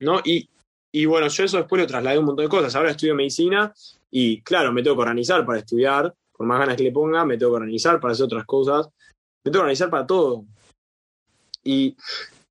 [0.00, 0.20] ¿no?
[0.24, 0.48] Y,
[0.92, 2.74] y bueno, yo eso después lo trasladé un montón de cosas.
[2.74, 3.72] Ahora estudio medicina
[4.10, 7.36] y claro, me tengo que organizar para estudiar, por más ganas que le ponga, me
[7.36, 8.86] tengo que organizar para hacer otras cosas,
[9.44, 10.44] me tengo que organizar para todo.
[11.64, 11.96] Y,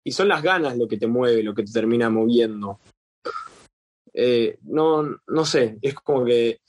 [0.03, 2.79] y son las ganas lo que te mueve, lo que te termina moviendo.
[4.19, 6.59] Eh, no, no sé, es como que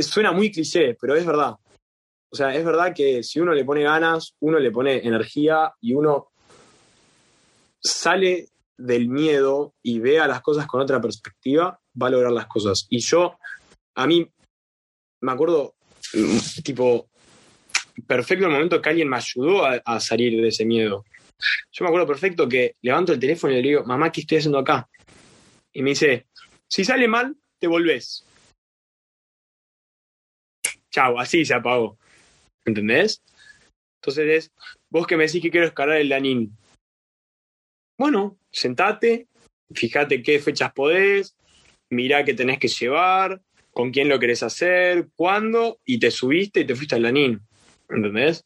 [0.00, 1.56] suena muy cliché, pero es verdad.
[2.30, 5.92] O sea, es verdad que si uno le pone ganas, uno le pone energía y
[5.94, 6.28] uno
[7.80, 12.46] sale del miedo y ve a las cosas con otra perspectiva, va a lograr las
[12.46, 12.86] cosas.
[12.88, 13.36] Y yo,
[13.96, 14.30] a mí,
[15.20, 15.74] me acuerdo,
[16.14, 17.08] mm, tipo,
[18.06, 21.04] perfecto el momento que alguien me ayudó a, salir de ese miedo.
[21.72, 24.58] Yo me acuerdo perfecto que levanto el teléfono y le digo, mamá, ¿qué estoy haciendo
[24.58, 24.88] acá?
[25.72, 26.26] Y me dice,
[26.68, 28.26] si sale mal, te volvés.
[30.90, 31.98] Chao, así se apagó.
[32.64, 33.22] ¿Entendés?
[34.00, 34.52] Entonces es,
[34.90, 36.56] vos que me decís que quiero escalar el Lanín.
[37.98, 39.28] Bueno, sentate,
[39.72, 41.36] fíjate qué fechas podés,
[41.88, 46.66] mirá qué tenés que llevar, con quién lo querés hacer, cuándo, y te subiste y
[46.66, 47.40] te fuiste al Lanín.
[47.88, 48.44] ¿Entendés?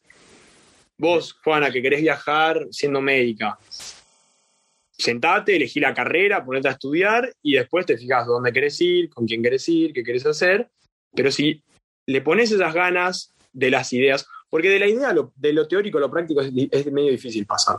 [0.97, 3.57] Vos, Juana, que querés viajar siendo médica,
[4.91, 9.27] sentate, elegí la carrera, ponete a estudiar y después te fijas dónde querés ir, con
[9.27, 10.69] quién querés ir, qué querés hacer.
[11.13, 11.63] Pero si
[12.07, 16.01] le pones esas ganas de las ideas, porque de la idea, de lo teórico a
[16.01, 16.51] lo práctico es,
[16.91, 17.77] medio difícil pasar.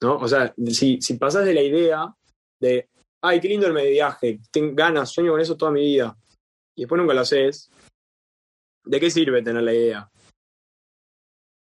[0.00, 0.16] ¿No?
[0.16, 2.14] O sea, si, si pasas de la idea
[2.60, 2.88] de,
[3.20, 6.16] ay, qué lindo el viaje, tengo ganas, sueño con eso toda mi vida,
[6.74, 7.70] y después nunca lo haces,
[8.84, 10.10] ¿de qué sirve tener la idea?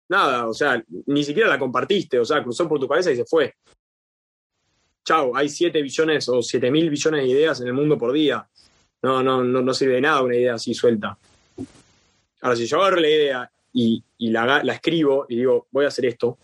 [0.10, 3.26] Nada, o sea, ni siquiera la compartiste, o sea, cruzó por tu cabeza y se
[3.26, 3.54] fue.
[5.06, 8.48] Chao, hay 7 billones o 7 mil billones de ideas en el mundo por día.
[9.02, 11.18] No, no, no, no sirve de nada una idea así suelta.
[12.42, 15.90] Ahora, si yo agarro la idea y, y la, la, escribo y digo, voy a
[15.90, 16.38] hacer esto,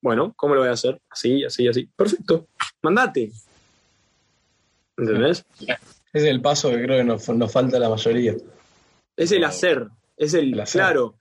[0.00, 1.00] bueno, ¿cómo lo voy a hacer?
[1.10, 1.88] Así, así, así.
[1.94, 2.48] Perfecto,
[2.82, 3.32] mandate.
[4.96, 5.44] ¿Entendés?
[6.12, 8.34] Es el paso que creo que nos, nos falta a la mayoría.
[9.16, 10.80] Es el hacer, es el, el hacer.
[10.80, 11.16] claro,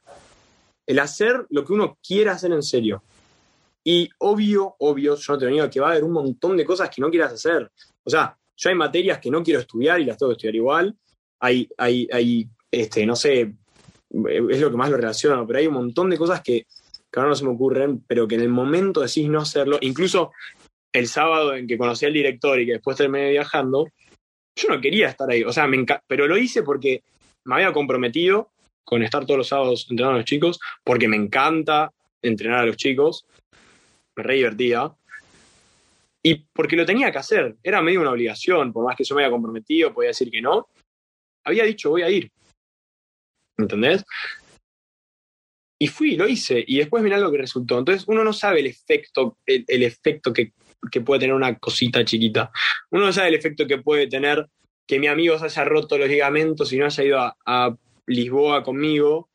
[0.86, 3.04] el hacer lo que uno quiera hacer en serio.
[3.84, 6.90] Y obvio, obvio, yo no te niego, que va a haber un montón de cosas
[6.90, 7.70] que no quieras hacer.
[8.04, 10.96] O sea, yo hay materias que no quiero estudiar y las tengo que estudiar igual.
[11.40, 13.54] Hay, hay, hay este, no sé,
[14.10, 16.66] es lo que más lo relaciono, pero hay un montón de cosas que,
[17.12, 20.32] que ahora no se me ocurren, pero que en el momento decís no hacerlo, incluso
[20.94, 23.88] el sábado en que conocí al director y que después terminé viajando,
[24.56, 27.04] yo no quería estar ahí, o sea, me pero lo hice porque
[27.46, 28.53] me había comprometido
[28.84, 32.78] con estar todos los sábados entrenando a los chicos, porque me encanta entrenar a los
[32.78, 33.26] chicos,
[34.16, 34.92] me re divertía,
[36.22, 39.24] y porque lo tenía que hacer, era medio una obligación, por más que yo me
[39.24, 40.68] había comprometido, podía decir que no,
[41.44, 42.32] había dicho voy a ir,
[43.58, 44.06] ¿entendés?
[45.80, 47.78] Y fui, lo hice, y después mirá lo que resultó.
[47.78, 50.54] Entonces uno no sabe el efecto, el, efecto que,
[50.90, 52.52] que, puede tener una cosita chiquita.
[52.92, 54.48] Uno no sabe el efecto que puede tener
[54.88, 57.76] que mi amigo se haya roto los ligamentos y no haya ido a
[58.08, 59.30] Lisboa conmigo,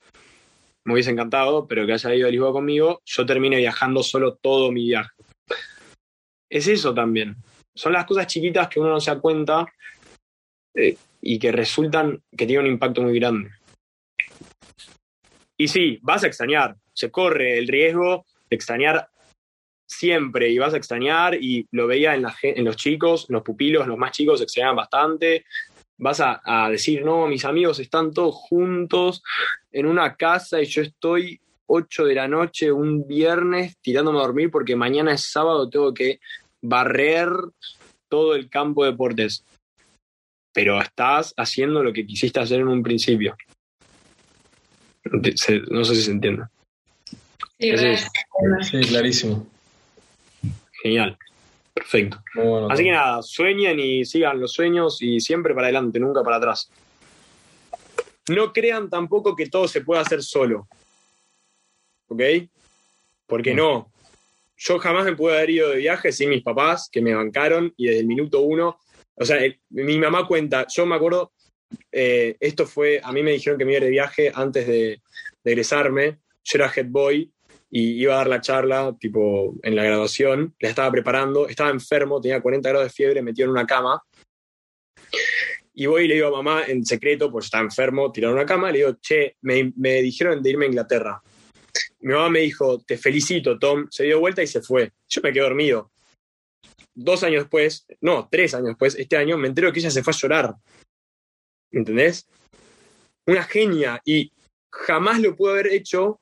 [0.85, 4.73] me hubiese encantado, pero que haya ido a Lisboa conmigo, yo termine viajando solo todo
[4.73, 5.11] mi viaje.
[6.51, 7.37] Es eso también.
[7.75, 9.67] Son las cosas chiquitas que uno no se da cuenta
[10.75, 13.51] eh, y que resultan que tienen un impacto muy grande.
[15.57, 19.11] Y sí, vas a extrañar, se corre el riesgo de extrañar
[19.87, 23.43] siempre y vas a extrañar y lo veía en, la, en los chicos, en los
[23.43, 25.47] pupilos, los más chicos extrañaban bastante,
[25.99, 29.23] vas a, decir, no, mis amigos están todos juntos
[29.73, 34.51] en una casa y yo estoy 8 de la noche un viernes tirándome a dormir
[34.51, 36.21] porque mañana es sábado, tengo que
[36.63, 37.31] barrer
[38.09, 39.45] todo el campo de deportes.
[40.55, 43.37] Pero estás haciendo lo que quisiste hacer en un principio.
[45.05, 46.45] No sé si se entiende.
[48.63, 49.47] sí clarísimo.
[50.83, 51.19] Genial.
[51.79, 52.19] Perfecto.
[52.69, 56.71] Así que nada, sueñen y sigan los sueños y siempre para adelante, nunca para atrás.
[58.31, 60.67] No crean tampoco que todo se puede hacer solo.
[62.09, 62.21] ¿Ok?
[63.27, 63.93] Porque no.
[64.57, 67.87] Yo jamás me pude haber ido de viaje sin mis papás, que me bancaron, y
[67.87, 68.81] desde el minuto uno.
[69.15, 69.39] O sea,
[69.71, 71.33] mi mamá cuenta, yo me acuerdo,
[71.93, 75.01] eh, esto fue, a mí me dijeron que me iba de viaje antes de,
[75.45, 76.19] de egresarme.
[76.43, 77.31] Yo era head boy
[77.71, 82.21] y iba a dar la charla, tipo, en la graduación, la estaba preparando, estaba enfermo,
[82.21, 84.03] tenía 40 grados de fiebre, metido en una cama.
[85.75, 88.47] Y voy y le digo a mamá en secreto, pues estaba enfermo, tirado en una
[88.47, 91.23] cama, le digo, che, me, me dijeron de irme a Inglaterra.
[92.01, 93.87] Mi mamá me dijo, te felicito, Tom.
[93.91, 94.93] Se dio vuelta y se fue.
[95.09, 95.91] Yo me quedé dormido.
[96.95, 100.13] Dos años después, no, tres años después, este año, me entero que ella se fue
[100.13, 100.55] a llorar.
[101.71, 102.27] ¿Entendés?
[103.27, 104.01] Una genia.
[104.05, 104.33] Y
[104.73, 106.21] jamás lo pudo haber hecho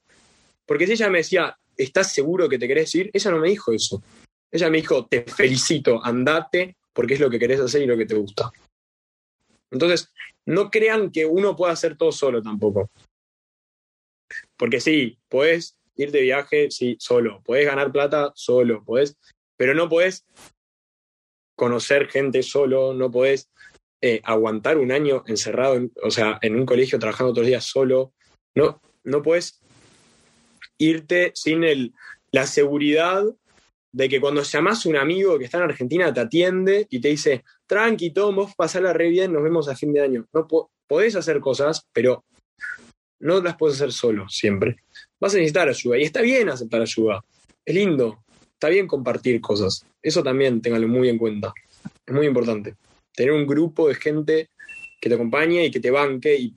[0.67, 3.11] porque si ella me decía, ¿estás seguro que te querés ir?
[3.13, 4.03] Ella no me dijo eso.
[4.51, 8.07] Ella me dijo, te felicito, andate porque es lo que querés hacer y lo que
[8.07, 8.51] te gusta.
[9.71, 10.13] Entonces,
[10.47, 12.91] no crean que uno pueda hacer todo solo tampoco.
[14.57, 17.43] Porque sí, puedes ir de viaje, sí, solo.
[17.45, 19.17] Puedes ganar plata solo, puedes,
[19.57, 20.25] pero no puedes
[21.55, 23.51] conocer gente solo, no puedes
[24.01, 28.13] eh, aguantar un año encerrado, o sea, en un colegio trabajando todos los días solo.
[28.55, 29.61] No, no puedes
[30.79, 31.95] irte sin el,
[32.33, 33.25] la seguridad
[33.93, 37.09] de que cuando llamas a un amigo que está en Argentina te atiende y te
[37.09, 40.27] dice, tranqui, todo, vos pasarla re bien, nos vemos a fin de año.
[40.35, 40.47] No
[40.87, 42.25] podés hacer cosas, pero
[43.21, 44.77] no las puedes hacer solo siempre.
[45.19, 47.25] Vas a necesitar ayuda y está bien aceptar ayuda.
[47.65, 48.23] Es lindo,
[48.53, 49.87] está bien compartir cosas.
[50.03, 51.55] Eso también téngalo muy en cuenta.
[52.05, 52.75] Es muy importante.
[53.15, 54.51] Tener un grupo de gente
[55.01, 56.55] que te acompañe y que te banque y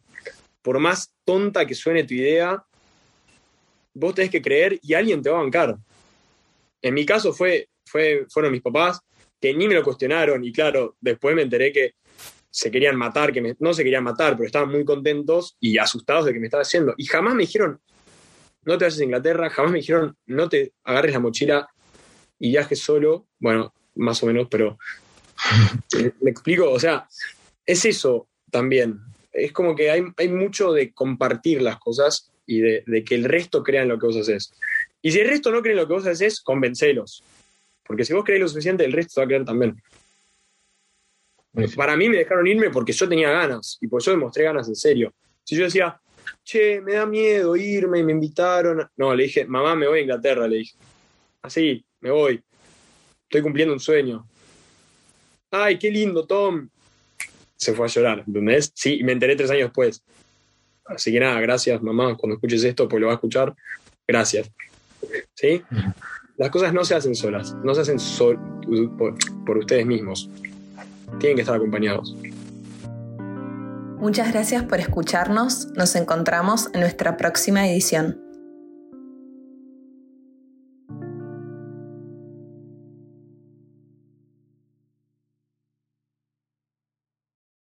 [0.61, 2.63] por más tonta que suene tu idea,
[3.93, 5.77] vos tenés que creer y alguien te va a bancar.
[6.81, 9.01] En mi caso fue, fue, fueron mis papás
[9.39, 11.93] que ni me lo cuestionaron y claro, después me enteré que
[12.49, 16.33] se querían matar, que no se querían matar, pero estaban muy contentos y asustados de
[16.33, 16.93] que me estaba haciendo.
[16.97, 17.79] Y jamás me dijeron,
[18.63, 21.67] no te vayas a Inglaterra, jamás me dijeron, no te agarres la mochila
[22.39, 23.27] y viajes solo.
[23.39, 24.77] Bueno, más o menos, pero
[26.21, 27.07] me explico, o sea,
[27.65, 28.99] es eso también.
[29.31, 33.61] Es como que hay, hay mucho de compartir las cosas y de, que el resto
[33.61, 34.51] crea en lo que vos haces.
[35.03, 37.23] Y si el resto no cree en lo que vos haces, convencelos.
[37.85, 39.79] Porque si vos crees lo suficiente, el resto va a creer también.
[41.75, 44.75] Para mí me dejaron irme porque yo tenía ganas y porque yo demostré ganas en
[44.75, 45.13] serio.
[45.43, 45.99] Si yo decía,
[46.43, 48.89] che, me da miedo irme y me invitaron.
[48.97, 50.75] No, le dije, mamá, me voy a Inglaterra, le dije.
[51.43, 52.41] Así, me voy.
[53.23, 54.27] Estoy cumpliendo un sueño.
[55.51, 56.67] Ay, qué lindo, Tom.
[57.55, 58.71] Se fue a llorar, ¿entendés?
[58.73, 60.01] Sí, me enteré tres años después.
[60.89, 63.55] Así que nada, gracias mamá, cuando escuches esto, pues lo va a escuchar,
[64.07, 64.51] gracias.
[65.35, 65.63] ¿Sí?
[66.37, 67.97] Las cosas no se hacen solas, no se hacen
[68.97, 69.15] por,
[69.45, 70.29] por ustedes mismos.
[71.19, 72.15] Tienen que estar acompañados.
[73.99, 75.67] Muchas gracias por escucharnos.
[75.75, 78.28] Nos encontramos en nuestra próxima edición.